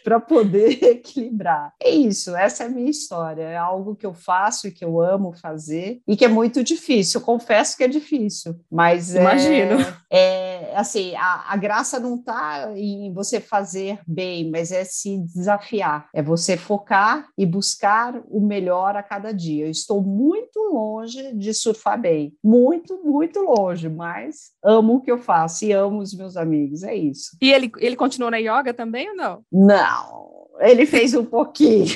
para 0.05 0.19
poder 0.19 0.83
equilibrar. 0.85 1.73
É 1.81 1.89
isso, 1.89 2.35
essa 2.35 2.63
é 2.63 2.67
a 2.67 2.69
minha 2.69 2.91
história. 2.91 3.41
É 3.41 3.57
algo 3.57 3.95
que 3.95 4.05
eu 4.05 4.13
faço 4.13 4.67
e 4.67 4.71
que 4.71 4.85
eu 4.85 5.01
amo 5.01 5.33
fazer 5.33 5.99
e 6.07 6.15
que 6.15 6.23
é 6.23 6.27
muito 6.27 6.63
difícil. 6.63 7.19
Eu 7.19 7.25
confesso 7.25 7.75
que 7.75 7.83
é 7.83 7.87
difícil, 7.87 8.55
mas 8.71 9.15
é, 9.15 9.19
imagino. 9.19 9.79
É, 10.11 10.71
é 10.71 10.77
assim, 10.77 11.15
a, 11.15 11.45
a 11.49 11.57
graça 11.57 11.99
não 11.99 12.17
está 12.17 12.71
em 12.75 13.11
você 13.11 13.39
fazer 13.39 13.99
bem, 14.05 14.51
mas 14.51 14.71
é 14.71 14.83
se 14.83 15.17
desafiar. 15.17 16.07
É 16.13 16.21
você 16.21 16.55
focar 16.55 17.27
e 17.35 17.43
buscar 17.43 18.21
o 18.29 18.39
melhor 18.39 18.95
a 18.95 19.01
cada 19.01 19.31
dia. 19.31 19.65
Eu 19.65 19.71
estou 19.71 20.03
muito 20.03 20.59
longe 20.71 21.33
de 21.33 21.51
surfar 21.51 21.99
bem, 21.99 22.37
muito, 22.43 23.01
muito 23.03 23.39
longe, 23.39 23.89
mas 23.89 24.51
amo 24.63 24.97
o 24.97 25.01
que 25.01 25.11
eu 25.11 25.17
faço 25.17 25.65
e 25.65 25.71
amo 25.71 25.97
os 25.97 26.13
meus 26.13 26.37
amigos. 26.37 26.83
É 26.83 26.93
isso. 26.93 27.35
E 27.41 27.51
ele, 27.51 27.71
ele 27.79 27.95
continua 27.95 28.29
na 28.29 28.37
yoga 28.37 28.71
também 28.71 29.09
ou 29.09 29.15
não? 29.15 29.43
Não 29.51 29.94
não, 29.95 30.47
ele 30.59 30.85
fez 30.85 31.13
um 31.13 31.25
pouquinho. 31.25 31.95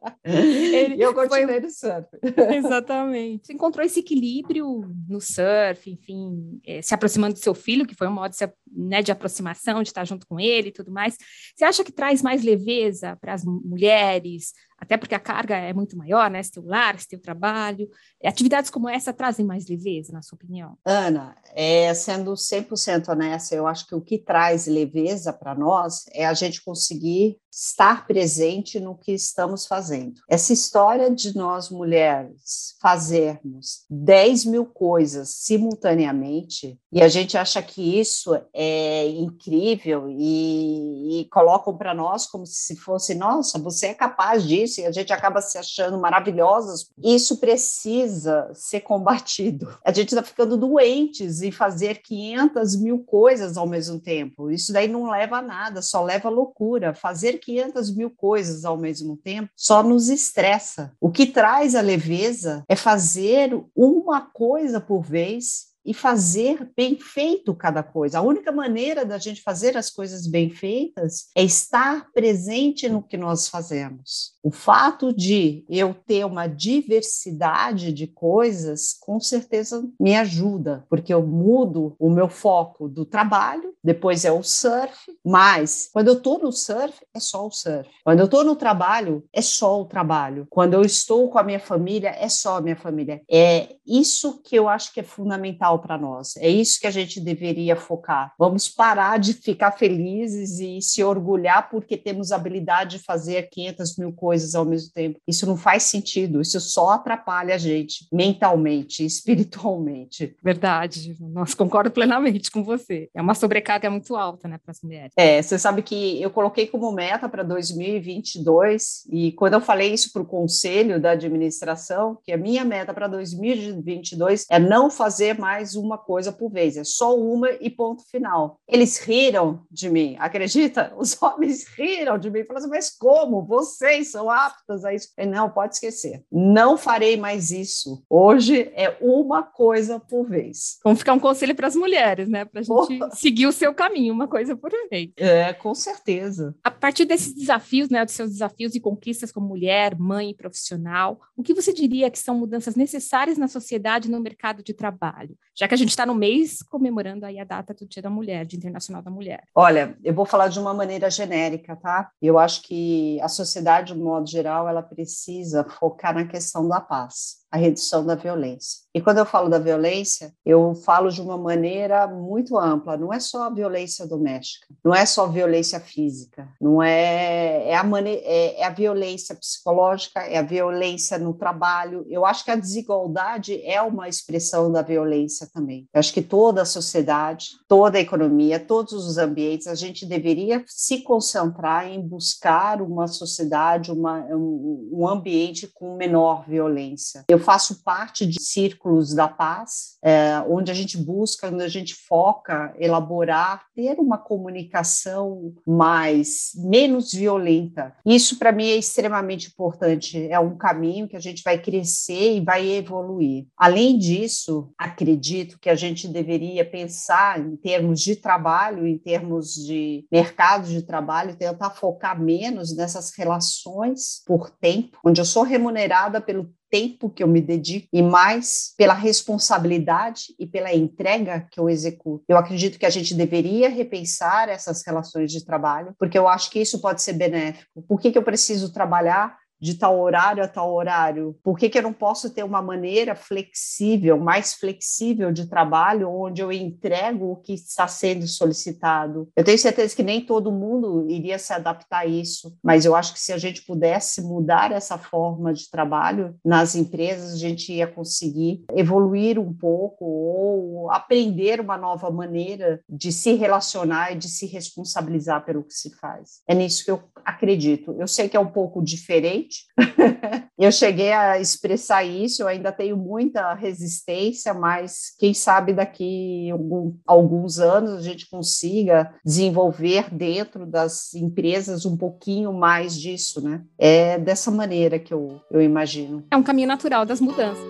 Ele 0.24 1.02
eu 1.02 1.14
continuei 1.14 1.46
foi... 1.46 1.60
no 1.60 1.70
surf. 1.70 2.08
Exatamente. 2.56 3.46
Você 3.46 3.52
encontrou 3.52 3.84
esse 3.84 4.00
equilíbrio 4.00 4.82
no 5.08 5.20
surf, 5.20 5.90
enfim, 5.90 6.60
é, 6.66 6.80
se 6.82 6.94
aproximando 6.94 7.34
do 7.34 7.40
seu 7.40 7.54
filho, 7.54 7.86
que 7.86 7.94
foi 7.94 8.08
um 8.08 8.12
modo 8.12 8.32
de, 8.32 8.52
né, 8.72 9.02
de 9.02 9.12
aproximação, 9.12 9.82
de 9.82 9.90
estar 9.90 10.04
junto 10.04 10.26
com 10.26 10.38
ele 10.40 10.68
e 10.68 10.72
tudo 10.72 10.90
mais. 10.90 11.16
Você 11.54 11.64
acha 11.64 11.84
que 11.84 11.92
traz 11.92 12.22
mais 12.22 12.42
leveza 12.42 13.16
para 13.20 13.34
as 13.34 13.44
mulheres, 13.44 14.52
até 14.80 14.96
porque 14.96 15.14
a 15.14 15.20
carga 15.20 15.56
é 15.56 15.74
muito 15.74 15.96
maior, 15.96 16.30
né? 16.30 16.40
Tem 16.42 16.62
o 16.62 16.66
lar, 16.66 16.96
o 16.96 17.18
trabalho. 17.18 17.88
Atividades 18.24 18.70
como 18.70 18.88
essa 18.88 19.12
trazem 19.12 19.44
mais 19.44 19.68
leveza, 19.68 20.10
na 20.12 20.22
sua 20.22 20.36
opinião? 20.36 20.78
Ana, 20.84 21.36
é, 21.54 21.92
sendo 21.92 22.32
100% 22.32 23.08
honesta, 23.08 23.54
eu 23.54 23.66
acho 23.66 23.86
que 23.86 23.94
o 23.94 24.00
que 24.00 24.18
traz 24.18 24.66
leveza 24.66 25.32
para 25.32 25.54
nós 25.54 26.06
é 26.12 26.24
a 26.24 26.32
gente 26.32 26.62
conseguir 26.62 27.38
estar 27.52 28.06
presente 28.06 28.80
no 28.80 28.96
que 28.96 29.12
estamos 29.12 29.66
fazendo. 29.66 29.89
Essa 30.28 30.52
história 30.52 31.10
de 31.10 31.36
nós 31.36 31.70
mulheres 31.70 32.76
fazermos 32.80 33.84
10 33.90 34.44
mil 34.46 34.66
coisas 34.66 35.28
simultaneamente, 35.30 36.78
e 36.92 37.02
a 37.02 37.08
gente 37.08 37.36
acha 37.36 37.62
que 37.62 38.00
isso 38.00 38.34
é 38.52 39.06
incrível 39.08 40.08
e, 40.08 41.20
e 41.20 41.24
colocam 41.26 41.76
para 41.76 41.94
nós 41.94 42.26
como 42.26 42.46
se 42.46 42.76
fosse, 42.76 43.14
nossa, 43.14 43.58
você 43.58 43.88
é 43.88 43.94
capaz 43.94 44.46
disso, 44.46 44.80
e 44.80 44.86
a 44.86 44.92
gente 44.92 45.12
acaba 45.12 45.40
se 45.40 45.58
achando 45.58 45.98
maravilhosas. 45.98 46.90
Isso 47.02 47.38
precisa 47.38 48.50
ser 48.54 48.80
combatido. 48.80 49.78
A 49.84 49.92
gente 49.92 50.08
está 50.08 50.22
ficando 50.22 50.56
doentes 50.56 51.42
em 51.42 51.52
fazer 51.52 52.02
500 52.02 52.76
mil 52.76 53.00
coisas 53.00 53.56
ao 53.56 53.66
mesmo 53.66 54.00
tempo. 54.00 54.50
Isso 54.50 54.72
daí 54.72 54.88
não 54.88 55.10
leva 55.10 55.38
a 55.38 55.42
nada, 55.42 55.82
só 55.82 56.02
leva 56.02 56.28
a 56.28 56.32
loucura. 56.32 56.94
Fazer 56.94 57.38
500 57.38 57.94
mil 57.94 58.10
coisas 58.10 58.64
ao 58.64 58.76
mesmo 58.76 59.16
tempo 59.16 59.50
só 59.56 59.79
nos 59.82 60.08
estressa. 60.08 60.92
O 61.00 61.10
que 61.10 61.26
traz 61.26 61.74
a 61.74 61.80
leveza 61.80 62.64
é 62.68 62.76
fazer 62.76 63.58
uma 63.74 64.20
coisa 64.20 64.80
por 64.80 65.02
vez 65.02 65.69
e 65.84 65.94
fazer 65.94 66.70
bem 66.76 66.98
feito 66.98 67.54
cada 67.54 67.82
coisa. 67.82 68.18
A 68.18 68.22
única 68.22 68.52
maneira 68.52 69.04
da 69.04 69.18
gente 69.18 69.42
fazer 69.42 69.76
as 69.76 69.90
coisas 69.90 70.26
bem 70.26 70.50
feitas 70.50 71.28
é 71.34 71.42
estar 71.42 72.10
presente 72.12 72.88
no 72.88 73.02
que 73.02 73.16
nós 73.16 73.48
fazemos. 73.48 74.34
O 74.42 74.50
fato 74.50 75.12
de 75.12 75.64
eu 75.68 75.94
ter 75.94 76.24
uma 76.24 76.46
diversidade 76.46 77.92
de 77.92 78.06
coisas, 78.06 78.94
com 79.00 79.20
certeza 79.20 79.86
me 79.98 80.16
ajuda, 80.16 80.84
porque 80.88 81.12
eu 81.12 81.26
mudo 81.26 81.94
o 81.98 82.10
meu 82.10 82.28
foco 82.28 82.88
do 82.88 83.04
trabalho, 83.04 83.74
depois 83.82 84.24
é 84.24 84.32
o 84.32 84.42
surf, 84.42 84.96
mas 85.24 85.88
quando 85.92 86.08
eu 86.08 86.14
estou 86.14 86.38
no 86.38 86.52
surf, 86.52 86.94
é 87.14 87.20
só 87.20 87.46
o 87.46 87.50
surf. 87.50 87.88
Quando 88.04 88.20
eu 88.20 88.24
estou 88.26 88.44
no 88.44 88.56
trabalho, 88.56 89.24
é 89.32 89.42
só 89.42 89.80
o 89.80 89.86
trabalho. 89.86 90.46
Quando 90.50 90.74
eu 90.74 90.82
estou 90.82 91.28
com 91.30 91.38
a 91.38 91.42
minha 91.42 91.60
família, 91.60 92.10
é 92.10 92.28
só 92.28 92.56
a 92.56 92.60
minha 92.60 92.76
família. 92.76 93.22
É 93.30 93.76
isso 93.86 94.40
que 94.42 94.56
eu 94.56 94.68
acho 94.68 94.92
que 94.92 95.00
é 95.00 95.04
fundamental 95.04 95.69
para 95.78 95.98
nós. 95.98 96.36
É 96.36 96.48
isso 96.48 96.80
que 96.80 96.86
a 96.86 96.90
gente 96.90 97.20
deveria 97.20 97.76
focar. 97.76 98.32
Vamos 98.38 98.68
parar 98.68 99.18
de 99.18 99.34
ficar 99.34 99.72
felizes 99.72 100.58
e 100.58 100.80
se 100.80 101.02
orgulhar 101.02 101.70
porque 101.70 101.96
temos 101.96 102.32
a 102.32 102.36
habilidade 102.36 102.98
de 102.98 103.04
fazer 103.04 103.48
500 103.50 103.96
mil 103.96 104.12
coisas 104.12 104.54
ao 104.54 104.64
mesmo 104.64 104.92
tempo. 104.92 105.20
Isso 105.26 105.46
não 105.46 105.56
faz 105.56 105.84
sentido. 105.84 106.40
Isso 106.40 106.60
só 106.60 106.90
atrapalha 106.90 107.54
a 107.54 107.58
gente 107.58 108.06
mentalmente, 108.12 109.04
espiritualmente. 109.06 110.36
Verdade. 110.42 111.16
Nossa, 111.20 111.56
concordo 111.56 111.90
plenamente 111.90 112.50
com 112.50 112.64
você. 112.64 113.08
É 113.14 113.20
uma 113.20 113.34
sobrecarga 113.34 113.90
muito 113.90 114.16
alta, 114.16 114.48
né, 114.48 114.58
para 114.58 114.72
as 114.72 114.80
mulheres. 114.82 115.12
É, 115.16 115.40
você 115.40 115.58
sabe 115.58 115.82
que 115.82 116.20
eu 116.20 116.30
coloquei 116.30 116.66
como 116.66 116.90
meta 116.92 117.28
para 117.28 117.42
2022 117.42 119.04
e 119.10 119.32
quando 119.32 119.54
eu 119.54 119.60
falei 119.60 119.92
isso 119.92 120.12
para 120.12 120.22
o 120.22 120.26
conselho 120.26 121.00
da 121.00 121.12
administração, 121.12 122.18
que 122.24 122.32
a 122.32 122.36
minha 122.36 122.64
meta 122.64 122.94
para 122.94 123.06
2022 123.08 124.46
é 124.50 124.58
não 124.58 124.90
fazer 124.90 125.38
mais 125.38 125.59
mais 125.60 125.74
uma 125.74 125.98
coisa 125.98 126.32
por 126.32 126.50
vez, 126.50 126.78
é 126.78 126.84
só 126.84 127.14
uma 127.14 127.50
e 127.60 127.68
ponto 127.68 128.02
final. 128.10 128.58
Eles 128.66 128.96
riram 128.98 129.62
de 129.70 129.90
mim, 129.90 130.16
acredita? 130.18 130.90
Os 130.96 131.20
homens 131.20 131.66
riram 131.76 132.16
de 132.16 132.30
mim, 132.30 132.44
falaram 132.44 132.64
assim, 132.64 132.74
mas 132.74 132.96
como? 132.96 133.44
Vocês 133.44 134.10
são 134.10 134.30
aptas 134.30 134.86
a 134.86 134.94
isso? 134.94 135.08
Eu, 135.18 135.26
não, 135.26 135.50
pode 135.50 135.74
esquecer. 135.74 136.24
Não 136.32 136.78
farei 136.78 137.18
mais 137.18 137.50
isso. 137.50 138.02
Hoje 138.08 138.72
é 138.74 138.96
uma 139.02 139.42
coisa 139.42 140.00
por 140.00 140.26
vez. 140.26 140.78
Vamos 140.82 141.00
ficar 141.00 141.12
um 141.12 141.20
conselho 141.20 141.54
para 141.54 141.66
as 141.66 141.76
mulheres, 141.76 142.26
né? 142.26 142.46
Para 142.46 142.60
a 142.60 142.62
gente 142.62 143.02
oh. 143.02 143.10
seguir 143.14 143.46
o 143.46 143.52
seu 143.52 143.74
caminho, 143.74 144.14
uma 144.14 144.26
coisa 144.26 144.56
por 144.56 144.70
vez. 144.88 145.10
É, 145.18 145.52
com 145.52 145.74
certeza. 145.74 146.54
A 146.64 146.70
partir 146.70 147.04
desses 147.04 147.34
desafios, 147.34 147.90
né, 147.90 148.02
dos 148.02 148.14
seus 148.14 148.30
desafios 148.30 148.74
e 148.74 148.80
conquistas 148.80 149.30
como 149.30 149.46
mulher, 149.46 149.94
mãe 149.98 150.34
profissional, 150.34 151.20
o 151.36 151.42
que 151.42 151.52
você 151.52 151.70
diria 151.70 152.10
que 152.10 152.18
são 152.18 152.38
mudanças 152.38 152.74
necessárias 152.74 153.36
na 153.36 153.46
sociedade 153.46 154.08
e 154.08 154.10
no 154.10 154.20
mercado 154.20 154.62
de 154.62 154.72
trabalho? 154.72 155.36
Já 155.54 155.68
que 155.68 155.74
a 155.74 155.76
gente 155.76 155.90
está 155.90 156.06
no 156.06 156.14
mês 156.14 156.62
comemorando 156.62 157.26
aí 157.26 157.38
a 157.38 157.44
data 157.44 157.74
do 157.74 157.86
Dia 157.86 158.02
da 158.02 158.10
Mulher, 158.10 158.46
Dia 158.46 158.56
Internacional 158.56 159.02
da 159.02 159.10
Mulher. 159.10 159.42
Olha, 159.54 159.96
eu 160.02 160.14
vou 160.14 160.24
falar 160.24 160.48
de 160.48 160.58
uma 160.58 160.72
maneira 160.72 161.10
genérica, 161.10 161.76
tá? 161.76 162.10
Eu 162.20 162.38
acho 162.38 162.62
que 162.62 163.20
a 163.20 163.28
sociedade, 163.28 163.92
de 163.92 163.98
modo 163.98 164.28
geral, 164.28 164.68
ela 164.68 164.82
precisa 164.82 165.64
focar 165.64 166.14
na 166.14 166.26
questão 166.26 166.68
da 166.68 166.80
paz. 166.80 167.39
A 167.50 167.56
redução 167.56 168.04
da 168.04 168.14
violência. 168.14 168.80
E 168.94 169.00
quando 169.00 169.18
eu 169.18 169.26
falo 169.26 169.48
da 169.48 169.58
violência, 169.58 170.32
eu 170.44 170.74
falo 170.74 171.10
de 171.10 171.20
uma 171.20 171.38
maneira 171.38 172.06
muito 172.06 172.58
ampla. 172.58 172.96
Não 172.96 173.12
é 173.12 173.20
só 173.20 173.44
a 173.44 173.50
violência 173.50 174.06
doméstica, 174.06 174.66
não 174.84 174.94
é 174.94 175.06
só 175.06 175.26
violência 175.26 175.78
física, 175.80 176.48
não 176.60 176.82
é 176.82 177.70
é 177.70 177.76
a, 177.76 177.84
mane 177.84 178.16
é, 178.16 178.60
é 178.60 178.64
a 178.64 178.70
violência 178.70 179.34
psicológica, 179.34 180.20
é 180.20 180.38
a 180.38 180.42
violência 180.42 181.18
no 181.18 181.34
trabalho. 181.34 182.04
Eu 182.08 182.24
acho 182.24 182.44
que 182.44 182.50
a 182.50 182.56
desigualdade 182.56 183.60
é 183.64 183.80
uma 183.80 184.08
expressão 184.08 184.70
da 184.70 184.82
violência 184.82 185.48
também. 185.52 185.88
Eu 185.92 185.98
acho 185.98 186.12
que 186.12 186.22
toda 186.22 186.62
a 186.62 186.66
sociedade, 186.66 187.50
toda 187.68 187.98
a 187.98 188.00
economia, 188.00 188.60
todos 188.60 188.92
os 188.92 189.18
ambientes, 189.18 189.66
a 189.66 189.74
gente 189.74 190.06
deveria 190.06 190.64
se 190.66 191.02
concentrar 191.02 191.86
em 191.86 192.00
buscar 192.00 192.82
uma 192.82 193.06
sociedade, 193.06 193.92
uma, 193.92 194.20
um, 194.34 194.90
um 194.92 195.08
ambiente 195.08 195.66
com 195.66 195.96
menor 195.96 196.44
violência. 196.48 197.24
Eu 197.28 197.39
faço 197.40 197.82
parte 197.82 198.26
de 198.26 198.40
círculos 198.40 198.90
círculos 198.90 199.14
da 199.14 199.28
paz, 199.28 199.98
é, 200.02 200.42
onde 200.48 200.70
a 200.70 200.74
gente 200.74 200.96
busca, 200.96 201.48
onde 201.48 201.62
a 201.62 201.68
gente 201.68 201.94
foca, 201.94 202.74
elaborar, 202.78 203.64
ter 203.74 203.98
uma 203.98 204.18
comunicação 204.18 205.54
mais 205.66 206.50
menos 206.54 207.12
violenta. 207.12 207.94
Isso 208.04 208.38
para 208.38 208.52
mim 208.52 208.68
é 208.68 208.76
extremamente 208.76 209.48
importante. 209.48 210.26
É 210.30 210.38
um 210.38 210.56
caminho 210.56 211.08
que 211.08 211.16
a 211.16 211.20
gente 211.20 211.42
vai 211.42 211.58
crescer 211.58 212.36
e 212.36 212.40
vai 212.40 212.68
evoluir. 212.68 213.46
Além 213.56 213.98
disso, 213.98 214.72
acredito 214.78 215.58
que 215.58 215.70
a 215.70 215.74
gente 215.74 216.08
deveria 216.08 216.64
pensar 216.64 217.40
em 217.40 217.56
termos 217.56 218.00
de 218.00 218.16
trabalho, 218.16 218.86
em 218.86 218.98
termos 218.98 219.54
de 219.54 220.06
mercado 220.10 220.68
de 220.68 220.82
trabalho, 220.82 221.36
tentar 221.36 221.70
focar 221.70 222.20
menos 222.20 222.74
nessas 222.74 223.12
relações 223.16 224.22
por 224.26 224.50
tempo, 224.50 224.98
onde 225.04 225.20
eu 225.20 225.24
sou 225.24 225.42
remunerada 225.42 226.20
pelo 226.20 226.50
tempo 226.70 227.10
que 227.10 227.22
eu 227.22 227.28
me 227.28 227.40
dedico 227.40 227.88
e 227.92 228.02
mais 228.02 228.72
pela 228.76 228.94
responsabilidade 228.94 230.34
e 230.38 230.46
pela 230.46 230.72
entrega 230.72 231.46
que 231.50 231.58
eu 231.58 231.68
executo. 231.68 232.24
Eu 232.28 232.36
acredito 232.36 232.78
que 232.78 232.86
a 232.86 232.90
gente 232.90 233.14
deveria 233.14 233.68
repensar 233.68 234.48
essas 234.48 234.86
relações 234.86 235.32
de 235.32 235.44
trabalho, 235.44 235.94
porque 235.98 236.18
eu 236.18 236.28
acho 236.28 236.50
que 236.50 236.60
isso 236.60 236.80
pode 236.80 237.02
ser 237.02 237.14
benéfico. 237.14 237.82
Por 237.82 238.00
que, 238.00 238.12
que 238.12 238.18
eu 238.18 238.22
preciso 238.22 238.72
trabalhar 238.72 239.39
de 239.60 239.74
tal 239.74 240.00
horário 240.00 240.42
a 240.42 240.48
tal 240.48 240.72
horário? 240.72 241.36
Por 241.42 241.58
que, 241.58 241.68
que 241.68 241.78
eu 241.78 241.82
não 241.82 241.92
posso 241.92 242.30
ter 242.30 242.42
uma 242.42 242.62
maneira 242.62 243.14
flexível, 243.14 244.18
mais 244.18 244.54
flexível 244.54 245.30
de 245.32 245.46
trabalho, 245.46 246.10
onde 246.10 246.40
eu 246.40 246.50
entrego 246.50 247.32
o 247.32 247.36
que 247.36 247.52
está 247.52 247.86
sendo 247.86 248.26
solicitado? 248.26 249.28
Eu 249.36 249.44
tenho 249.44 249.58
certeza 249.58 249.94
que 249.94 250.02
nem 250.02 250.20
todo 250.24 250.52
mundo 250.52 251.08
iria 251.10 251.38
se 251.38 251.52
adaptar 251.52 252.00
a 252.00 252.06
isso, 252.06 252.56
mas 252.62 252.84
eu 252.84 252.94
acho 252.94 253.12
que 253.12 253.20
se 253.20 253.32
a 253.32 253.38
gente 253.38 253.62
pudesse 253.62 254.22
mudar 254.22 254.72
essa 254.72 254.96
forma 254.96 255.52
de 255.52 255.68
trabalho 255.70 256.34
nas 256.44 256.74
empresas, 256.74 257.34
a 257.34 257.38
gente 257.38 257.72
ia 257.72 257.86
conseguir 257.86 258.64
evoluir 258.72 259.38
um 259.38 259.52
pouco 259.52 260.04
ou 260.04 260.90
aprender 260.90 261.60
uma 261.60 261.76
nova 261.76 262.10
maneira 262.10 262.80
de 262.88 263.12
se 263.12 263.34
relacionar 263.34 264.12
e 264.12 264.16
de 264.16 264.28
se 264.28 264.46
responsabilizar 264.46 265.44
pelo 265.44 265.64
que 265.64 265.74
se 265.74 265.90
faz. 265.96 266.40
É 266.48 266.54
nisso 266.54 266.84
que 266.84 266.90
eu 266.90 267.02
acredito. 267.24 267.94
Eu 267.98 268.06
sei 268.06 268.28
que 268.28 268.36
é 268.36 268.40
um 268.40 268.50
pouco 268.50 268.82
diferente 268.82 269.49
eu 270.58 270.70
cheguei 270.72 271.12
a 271.12 271.38
expressar 271.38 272.04
isso, 272.04 272.42
eu 272.42 272.48
ainda 272.48 272.72
tenho 272.72 272.96
muita 272.96 273.54
resistência, 273.54 274.52
mas 274.54 275.14
quem 275.18 275.34
sabe 275.34 275.72
daqui 275.72 276.50
algum, 276.50 276.94
alguns 277.06 277.58
anos 277.58 277.92
a 277.92 278.02
gente 278.02 278.28
consiga 278.28 279.14
desenvolver 279.24 280.12
dentro 280.14 280.66
das 280.66 281.14
empresas 281.14 281.84
um 281.84 281.96
pouquinho 281.96 282.52
mais 282.52 282.98
disso, 282.98 283.40
né? 283.40 283.62
É 283.78 284.18
dessa 284.18 284.50
maneira 284.50 284.98
que 284.98 285.12
eu, 285.12 285.40
eu 285.50 285.60
imagino. 285.60 286.24
É 286.30 286.36
um 286.36 286.42
caminho 286.42 286.68
natural 286.68 287.04
das 287.04 287.20
mudanças. 287.20 287.60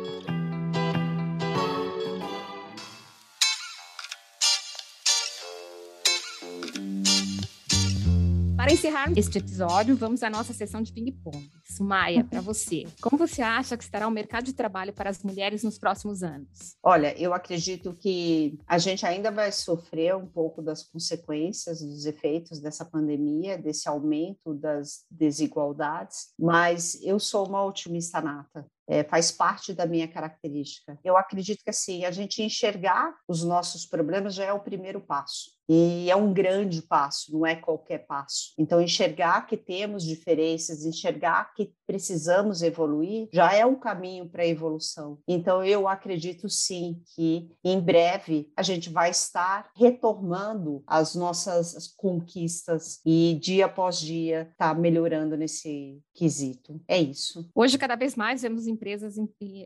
Para 8.61 8.75
encerrar 8.75 9.11
este 9.17 9.39
episódio, 9.39 9.97
vamos 9.97 10.23
à 10.23 10.29
nossa 10.29 10.53
sessão 10.53 10.83
de 10.83 10.93
ping-pong. 10.93 11.51
Sumaia, 11.65 12.23
para 12.23 12.43
você, 12.43 12.85
como 13.01 13.17
você 13.17 13.41
acha 13.41 13.75
que 13.75 13.83
estará 13.83 14.07
o 14.07 14.11
mercado 14.11 14.45
de 14.45 14.53
trabalho 14.53 14.93
para 14.93 15.09
as 15.09 15.23
mulheres 15.23 15.65
nos 15.65 15.79
próximos 15.79 16.23
anos? 16.23 16.77
Olha, 16.83 17.19
eu 17.19 17.33
acredito 17.33 17.95
que 17.95 18.59
a 18.67 18.77
gente 18.77 19.07
ainda 19.07 19.31
vai 19.31 19.51
sofrer 19.51 20.15
um 20.15 20.27
pouco 20.27 20.61
das 20.61 20.83
consequências, 20.83 21.81
dos 21.81 22.05
efeitos 22.05 22.61
dessa 22.61 22.85
pandemia, 22.85 23.57
desse 23.57 23.89
aumento 23.89 24.53
das 24.53 25.07
desigualdades, 25.11 26.35
mas 26.39 27.01
eu 27.03 27.19
sou 27.19 27.49
uma 27.49 27.65
otimista 27.65 28.21
nata 28.21 28.67
é, 28.91 29.05
faz 29.05 29.31
parte 29.31 29.73
da 29.73 29.87
minha 29.87 30.09
característica. 30.09 30.99
Eu 31.05 31.17
acredito 31.17 31.63
que 31.63 31.71
assim 31.71 32.05
a 32.05 32.11
gente 32.11 32.43
enxergar 32.43 33.15
os 33.29 33.45
nossos 33.45 33.87
problemas 33.87 34.35
já 34.35 34.45
é 34.45 34.53
o 34.53 34.59
primeiro 34.59 35.01
passo. 35.01 35.53
E 35.73 36.11
é 36.11 36.17
um 36.17 36.33
grande 36.33 36.83
passo, 36.83 37.33
não 37.33 37.47
é 37.47 37.55
qualquer 37.55 37.99
passo. 37.99 38.53
Então, 38.59 38.81
enxergar 38.81 39.47
que 39.47 39.57
temos 39.57 40.03
diferenças, 40.03 40.85
enxergar 40.85 41.55
que 41.55 41.73
precisamos 41.87 42.61
evoluir, 42.61 43.29
já 43.33 43.55
é 43.55 43.65
um 43.65 43.77
caminho 43.77 44.29
para 44.29 44.43
a 44.43 44.47
evolução. 44.47 45.19
Então, 45.29 45.65
eu 45.65 45.87
acredito 45.87 46.49
sim 46.49 47.01
que 47.15 47.53
em 47.63 47.81
breve 47.81 48.51
a 48.57 48.63
gente 48.63 48.91
vai 48.91 49.11
estar 49.11 49.71
retomando 49.77 50.83
as 50.89 51.15
nossas 51.15 51.87
conquistas 51.97 53.01
e 53.07 53.39
dia 53.41 53.67
após 53.67 54.01
dia 54.01 54.49
está 54.51 54.75
melhorando 54.75 55.37
nesse 55.37 56.03
quesito. 56.15 56.81
É 56.89 57.01
isso. 57.01 57.49
Hoje, 57.55 57.79
cada 57.79 57.95
vez 57.95 58.17
mais 58.17 58.43
vemos 58.43 58.67
empresas 58.67 59.17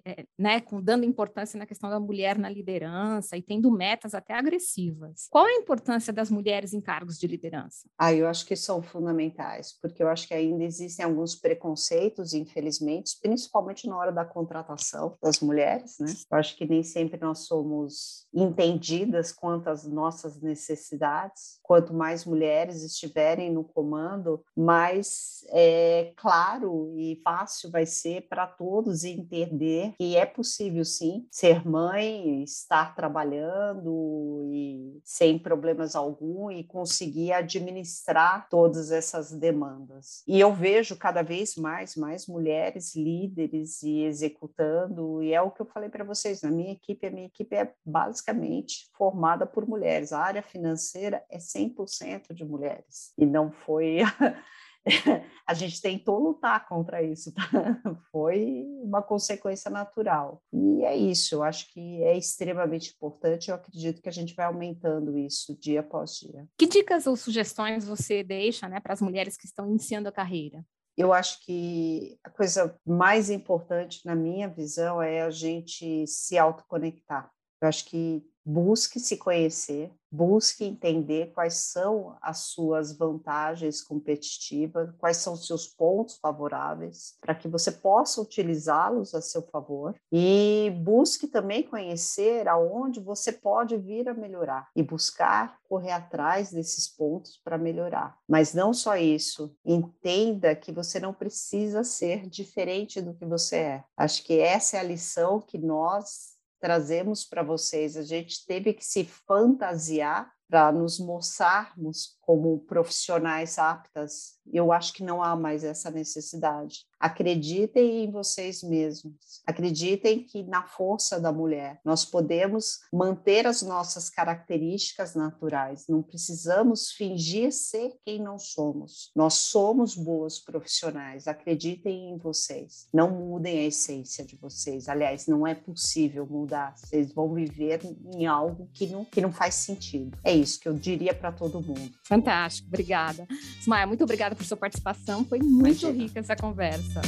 é, 0.04 0.26
né, 0.38 0.62
dando 0.82 1.04
importância 1.04 1.58
na 1.58 1.66
questão 1.66 1.88
da 1.88 1.98
mulher 1.98 2.38
na 2.38 2.50
liderança 2.50 3.38
e 3.38 3.42
tendo 3.42 3.70
metas 3.70 4.14
até 4.14 4.34
agressivas. 4.34 5.28
Qual 5.30 5.46
a 5.46 5.52
importância 5.52 5.93
das 6.12 6.30
mulheres 6.30 6.72
em 6.72 6.80
cargos 6.80 7.18
de 7.18 7.26
liderança? 7.26 7.88
Ah, 7.98 8.12
eu 8.12 8.26
acho 8.26 8.46
que 8.46 8.56
são 8.56 8.82
fundamentais, 8.82 9.76
porque 9.80 10.02
eu 10.02 10.08
acho 10.08 10.26
que 10.26 10.34
ainda 10.34 10.64
existem 10.64 11.04
alguns 11.04 11.34
preconceitos, 11.34 12.34
infelizmente, 12.34 13.18
principalmente 13.20 13.88
na 13.88 13.96
hora 13.96 14.12
da 14.12 14.24
contratação 14.24 15.16
das 15.22 15.40
mulheres, 15.40 15.96
né? 15.98 16.12
Eu 16.30 16.38
acho 16.38 16.56
que 16.56 16.66
nem 16.66 16.82
sempre 16.82 17.20
nós 17.20 17.40
somos 17.46 18.26
entendidas 18.32 19.32
quanto 19.32 19.68
às 19.68 19.84
nossas 19.84 20.40
necessidades. 20.40 21.58
Quanto 21.62 21.94
mais 21.94 22.24
mulheres 22.24 22.82
estiverem 22.82 23.52
no 23.52 23.64
comando, 23.64 24.44
mais 24.56 25.44
é, 25.50 26.12
claro 26.16 26.94
e 26.98 27.20
fácil 27.22 27.70
vai 27.70 27.86
ser 27.86 28.28
para 28.28 28.46
todos 28.46 29.04
entender 29.04 29.94
que 29.96 30.16
é 30.16 30.26
possível 30.26 30.84
sim 30.84 31.26
ser 31.30 31.66
mãe, 31.66 32.42
estar 32.42 32.94
trabalhando 32.94 34.50
e 34.52 35.00
sem 35.04 35.38
problemas 35.84 35.94
algum 35.94 36.50
e 36.50 36.64
conseguir 36.64 37.32
administrar 37.32 38.48
todas 38.48 38.90
essas 38.90 39.30
demandas. 39.32 40.22
E 40.26 40.40
eu 40.40 40.52
vejo 40.52 40.96
cada 40.96 41.22
vez 41.22 41.56
mais 41.56 41.96
mais 41.96 42.26
mulheres 42.26 42.94
líderes 42.94 43.82
e 43.82 44.04
executando 44.04 45.22
e 45.22 45.34
é 45.34 45.40
o 45.40 45.50
que 45.50 45.60
eu 45.60 45.66
falei 45.66 45.90
para 45.90 46.04
vocês, 46.04 46.42
na 46.42 46.50
minha 46.50 46.72
equipe, 46.72 47.06
a 47.06 47.10
minha 47.10 47.26
equipe 47.26 47.54
é 47.54 47.72
basicamente 47.84 48.88
formada 48.96 49.46
por 49.46 49.66
mulheres. 49.66 50.12
A 50.12 50.20
área 50.20 50.42
financeira 50.42 51.22
é 51.30 51.38
100% 51.38 52.32
de 52.32 52.44
mulheres 52.44 53.12
e 53.18 53.26
não 53.26 53.50
foi 53.50 53.98
a 55.46 55.54
gente 55.54 55.80
tentou 55.80 56.18
lutar 56.18 56.66
contra 56.68 57.02
isso, 57.02 57.32
tá? 57.32 57.42
foi 58.10 58.64
uma 58.82 59.02
consequência 59.02 59.70
natural. 59.70 60.42
E 60.52 60.84
é 60.84 60.96
isso, 60.96 61.34
eu 61.34 61.42
acho 61.42 61.72
que 61.72 62.02
é 62.02 62.16
extremamente 62.16 62.92
importante, 62.94 63.48
eu 63.48 63.54
acredito 63.54 64.02
que 64.02 64.08
a 64.08 64.12
gente 64.12 64.34
vai 64.34 64.46
aumentando 64.46 65.18
isso 65.18 65.58
dia 65.58 65.80
após 65.80 66.12
dia. 66.18 66.46
Que 66.58 66.66
dicas 66.66 67.06
ou 67.06 67.16
sugestões 67.16 67.84
você 67.84 68.22
deixa 68.22 68.68
né, 68.68 68.80
para 68.80 68.92
as 68.92 69.00
mulheres 69.00 69.36
que 69.36 69.46
estão 69.46 69.68
iniciando 69.68 70.08
a 70.08 70.12
carreira? 70.12 70.64
Eu 70.96 71.12
acho 71.12 71.44
que 71.44 72.16
a 72.22 72.30
coisa 72.30 72.78
mais 72.86 73.28
importante, 73.28 74.00
na 74.04 74.14
minha 74.14 74.48
visão, 74.48 75.02
é 75.02 75.22
a 75.22 75.30
gente 75.30 76.06
se 76.06 76.38
autoconectar. 76.38 77.30
Eu 77.60 77.68
acho 77.68 77.86
que 77.86 78.22
busque 78.44 79.00
se 79.00 79.16
conhecer, 79.16 79.90
busque 80.10 80.64
entender 80.64 81.32
quais 81.32 81.54
são 81.54 82.16
as 82.22 82.38
suas 82.38 82.96
vantagens 82.96 83.82
competitivas, 83.82 84.90
quais 84.98 85.16
são 85.16 85.32
os 85.32 85.46
seus 85.46 85.66
pontos 85.66 86.18
favoráveis, 86.18 87.16
para 87.20 87.34
que 87.34 87.48
você 87.48 87.72
possa 87.72 88.20
utilizá-los 88.20 89.14
a 89.14 89.20
seu 89.20 89.42
favor 89.42 89.94
e 90.12 90.70
busque 90.84 91.26
também 91.26 91.62
conhecer 91.62 92.46
aonde 92.46 93.00
você 93.00 93.32
pode 93.32 93.76
vir 93.76 94.08
a 94.08 94.14
melhorar 94.14 94.68
e 94.76 94.82
buscar 94.82 95.58
correr 95.68 95.90
atrás 95.90 96.52
desses 96.52 96.86
pontos 96.86 97.40
para 97.42 97.58
melhorar. 97.58 98.16
Mas 98.28 98.54
não 98.54 98.72
só 98.72 98.96
isso, 98.96 99.56
entenda 99.64 100.54
que 100.54 100.70
você 100.70 101.00
não 101.00 101.12
precisa 101.12 101.82
ser 101.82 102.28
diferente 102.28 103.00
do 103.00 103.14
que 103.14 103.24
você 103.24 103.56
é. 103.56 103.84
Acho 103.96 104.22
que 104.22 104.38
essa 104.38 104.76
é 104.76 104.80
a 104.80 104.84
lição 104.84 105.40
que 105.40 105.58
nós 105.58 106.33
trazemos 106.64 107.26
para 107.26 107.42
vocês. 107.42 107.94
A 107.94 108.02
gente 108.02 108.46
teve 108.46 108.72
que 108.72 108.82
se 108.82 109.04
fantasiar 109.04 110.32
para 110.48 110.72
nos 110.72 110.98
mostrarmos 110.98 112.16
como 112.20 112.58
profissionais 112.60 113.58
aptas, 113.58 114.34
eu 114.52 114.72
acho 114.72 114.92
que 114.92 115.02
não 115.02 115.22
há 115.22 115.36
mais 115.36 115.64
essa 115.64 115.90
necessidade. 115.90 116.86
Acreditem 116.98 118.04
em 118.04 118.10
vocês 118.10 118.62
mesmos. 118.62 119.42
Acreditem 119.46 120.22
que 120.22 120.42
na 120.42 120.62
força 120.62 121.20
da 121.20 121.30
mulher 121.30 121.80
nós 121.84 122.04
podemos 122.04 122.80
manter 122.92 123.46
as 123.46 123.62
nossas 123.62 124.08
características 124.08 125.14
naturais. 125.14 125.84
Não 125.88 126.02
precisamos 126.02 126.92
fingir 126.92 127.52
ser 127.52 127.94
quem 128.04 128.22
não 128.22 128.38
somos. 128.38 129.10
Nós 129.14 129.34
somos 129.34 129.94
boas 129.94 130.38
profissionais. 130.38 131.28
Acreditem 131.28 132.10
em 132.10 132.16
vocês. 132.16 132.86
Não 132.92 133.10
mudem 133.10 133.58
a 133.58 133.66
essência 133.66 134.24
de 134.24 134.36
vocês. 134.36 134.88
Aliás, 134.88 135.26
não 135.26 135.46
é 135.46 135.54
possível 135.54 136.26
mudar. 136.26 136.76
Vocês 136.76 137.12
vão 137.12 137.34
viver 137.34 137.80
em 138.14 138.26
algo 138.26 138.68
que 138.72 138.86
não, 138.86 139.04
que 139.04 139.20
não 139.20 139.32
faz 139.32 139.54
sentido. 139.56 140.16
É 140.24 140.33
isso 140.34 140.60
que 140.60 140.68
eu 140.68 140.74
diria 140.74 141.14
para 141.14 141.32
todo 141.32 141.60
mundo. 141.60 141.90
Fantástico, 142.04 142.68
obrigada. 142.68 143.26
Ismael, 143.60 143.88
muito 143.88 144.04
obrigada 144.04 144.34
por 144.34 144.44
sua 144.44 144.56
participação. 144.56 145.24
Foi 145.24 145.38
muito 145.38 145.86
Imagina. 145.86 145.92
rica 145.92 146.20
essa 146.20 146.36
conversa. 146.36 147.00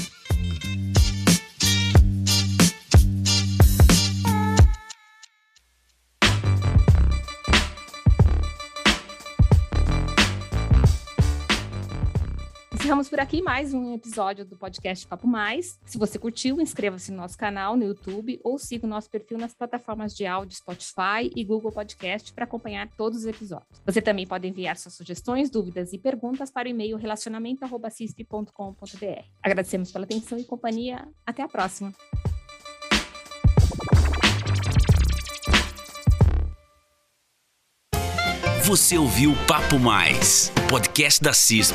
Encerramos 12.87 13.09
por 13.09 13.18
aqui 13.18 13.42
mais 13.42 13.75
um 13.75 13.96
episódio 13.96 14.44
do 14.44 14.57
podcast 14.57 15.05
Papo 15.09 15.27
Mais. 15.27 15.77
Se 15.85 15.99
você 15.99 16.20
curtiu, 16.20 16.61
inscreva-se 16.61 17.11
no 17.11 17.16
nosso 17.16 17.37
canal 17.37 17.77
no 17.77 17.83
YouTube 17.83 18.38
ou 18.44 18.61
siga 18.61 18.87
o 18.87 18.88
nosso 18.88 19.11
perfil 19.11 19.38
nas 19.38 19.53
plataformas 19.53 20.14
de 20.14 20.25
áudio 20.25 20.57
Spotify 20.57 21.29
e 21.35 21.42
Google 21.42 21.72
Podcast 21.72 22.33
para 22.33 22.44
acompanhar 22.44 22.88
todos 22.96 23.18
os 23.18 23.27
episódios. 23.27 23.83
Você 23.85 24.01
também 24.01 24.25
pode 24.25 24.46
enviar 24.46 24.77
suas 24.77 24.94
sugestões, 24.94 25.51
dúvidas 25.51 25.92
e 25.92 25.99
perguntas 25.99 26.49
para 26.49 26.68
o 26.68 26.70
e-mail 26.70 26.96
relacionamento.cisp.com.br. 26.96 29.25
Agradecemos 29.42 29.90
pela 29.90 30.05
atenção 30.05 30.38
e 30.38 30.44
companhia. 30.44 31.09
Até 31.27 31.42
a 31.42 31.49
próxima! 31.49 31.92
Você 38.62 38.96
ouviu 38.96 39.33
Papo 39.49 39.81
Mais, 39.81 40.53
podcast 40.68 41.20
da 41.20 41.33
CISP 41.33 41.75